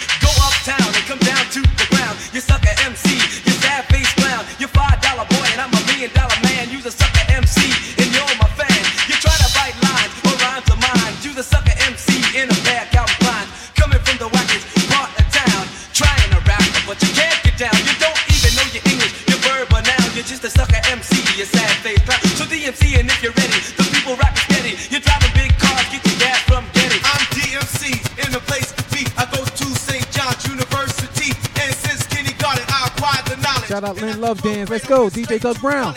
[33.85, 34.71] Shout out Lynn Love Dance.
[34.71, 35.95] Let's go, DJ Doug Brown.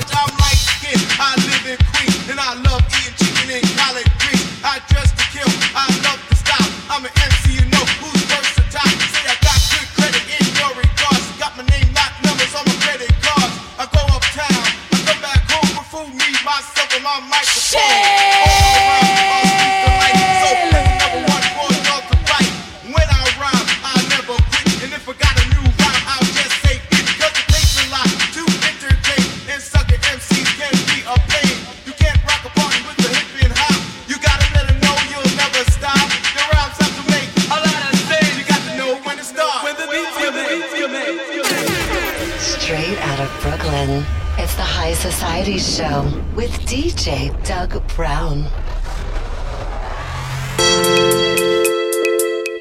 [47.48, 48.44] Doug Brown.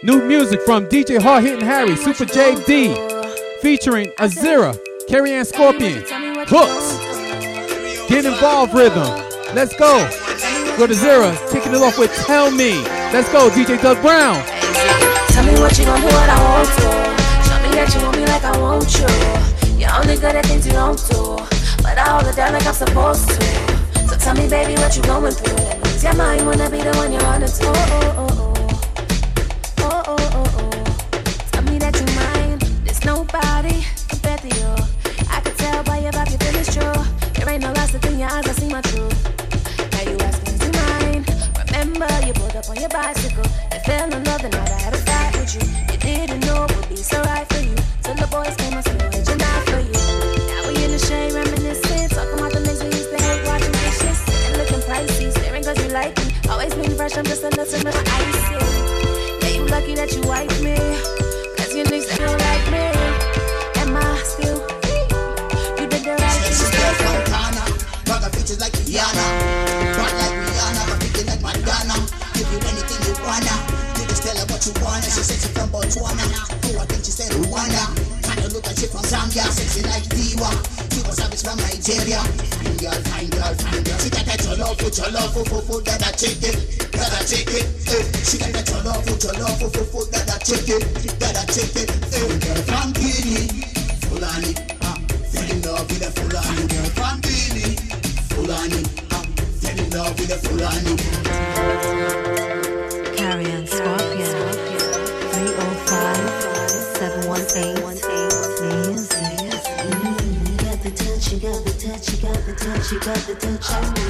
[0.05, 6.05] New music from DJ Hard Hitting Harry, Super JD, featuring Azira, Carrie Ann Scorpion,
[6.47, 6.99] Hooks,
[8.09, 9.09] Get Involved Rhythm.
[9.57, 10.09] Let's go.
[10.79, 12.81] Go to Zera, kicking it off with Tell Me.
[13.13, 14.41] Let's go, DJ Doug Brown.
[15.31, 16.83] Tell me what you gon' do, what I want to.
[17.43, 19.81] Show me that you want me like I want you.
[19.81, 21.35] You're only good at things you don't do,
[21.83, 23.56] but I hold it down like I'm supposed to.
[24.27, 25.55] Tell me, baby, what you going through?
[25.85, 27.65] Lose your mind, wanna be the one you're running to.
[27.65, 28.65] Oh, oh, oh,
[29.79, 30.71] oh, oh, oh, oh, oh.
[31.53, 32.59] Tell me that you mine.
[32.83, 34.71] There's nobody compared to you.
[35.31, 36.99] I could tell by your vibe, you feel it's true.
[37.35, 39.15] There ain't no loss in your eyes, I see my truth.
[39.93, 41.23] Now you asking to mine.
[41.71, 43.47] Remember, you pulled up on your bicycle.
[43.73, 45.63] You fell in love, the night I had a fight with you.
[45.93, 47.77] You didn't know it would be so right for you.
[48.03, 49.95] Till the boys came, I still had your knife for you.
[50.51, 51.86] Now we in the shade, reminiscing.
[57.07, 58.59] Fresh, I'm just a little bit icy.
[59.39, 60.75] Yeah, you lucky that you wiped me.
[61.55, 62.83] Cause you niggas they don't like me.
[63.79, 65.07] Am I still free?
[65.79, 66.51] You did the right thing.
[66.51, 67.63] She's girl from Ghana,
[68.11, 69.23] rock her features like Rihanna,
[69.95, 71.95] front like Rihanna, her picking like Madonna.
[72.35, 75.07] Give you anything you wanna, you just tell her what you wanna.
[75.07, 77.87] She said she from Botswana, oh I think she said Rwanda.
[78.27, 80.51] Kinda look like she from Zambia, sexy like Diva.
[80.91, 82.19] She was savage from Nigeria.
[82.19, 83.99] Fine girl, fine girl, fine girl.
[84.03, 86.76] She got that your love, put your love, food, food, food, that I check it,
[87.07, 87.67] that I check it.
[87.87, 88.03] Eh.
[88.27, 90.83] She got that your love, put your love, food, food, food, that I check it,
[91.23, 91.87] that I check it.
[91.87, 92.27] Eh.
[92.43, 93.47] Girl from Guinea,
[94.11, 94.53] Fulani,
[94.83, 94.99] ah,
[95.31, 96.67] fell in love with a Fulani.
[96.67, 97.79] Girl from Guinea,
[98.35, 98.83] Fulani,
[99.15, 99.23] ah,
[99.63, 100.95] fell in love with a Fulani.
[103.15, 104.27] Carry on Scorpion.
[105.31, 106.27] 305
[106.99, 107.87] 718
[110.47, 113.35] You got the touch, you got the touch, you got the touch, you got the
[113.39, 114.06] touch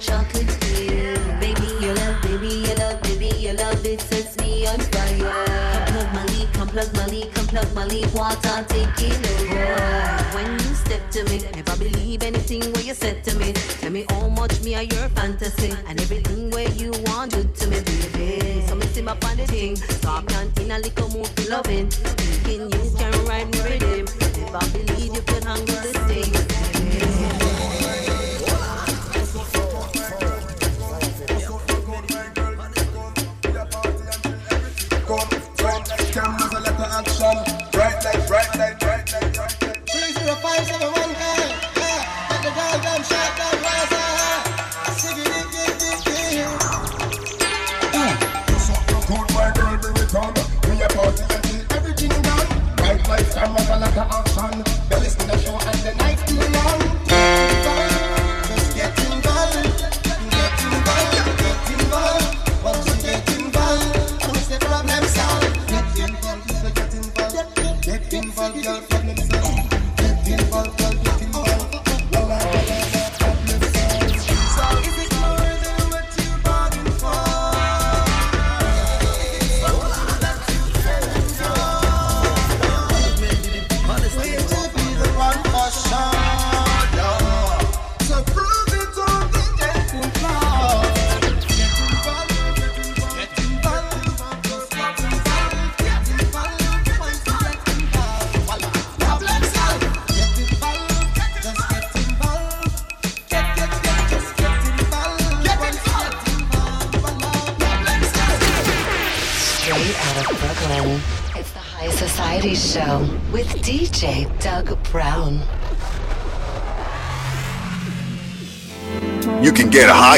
[0.00, 5.28] Baby, your love, baby, your love, baby, your love, it sets me on fire.
[5.84, 9.76] Come plug my lead, come plug my lead, come plug my lead, water taking over.
[10.34, 13.52] When you step to me, never believe anything what you said to me.
[13.52, 17.66] Tell me how much me are your fantasy and everything where you want do to
[17.68, 18.64] me.
[18.66, 19.76] So me see my the thing,
[20.64, 21.90] in a little mood to loving.
[21.90, 24.09] Thinking you can ride me rhythm.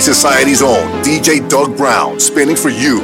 [0.02, 2.98] Society's own DJ Doug Brown spinning for you.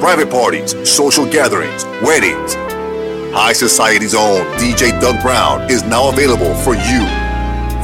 [0.00, 2.54] Private parties, social gatherings, weddings.
[3.32, 7.06] High Society's own DJ Doug Brown is now available for you.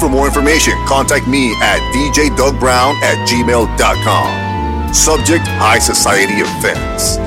[0.01, 4.93] For more information, contact me at djdougbrown at gmail.com.
[4.93, 7.24] Subject High Society Events.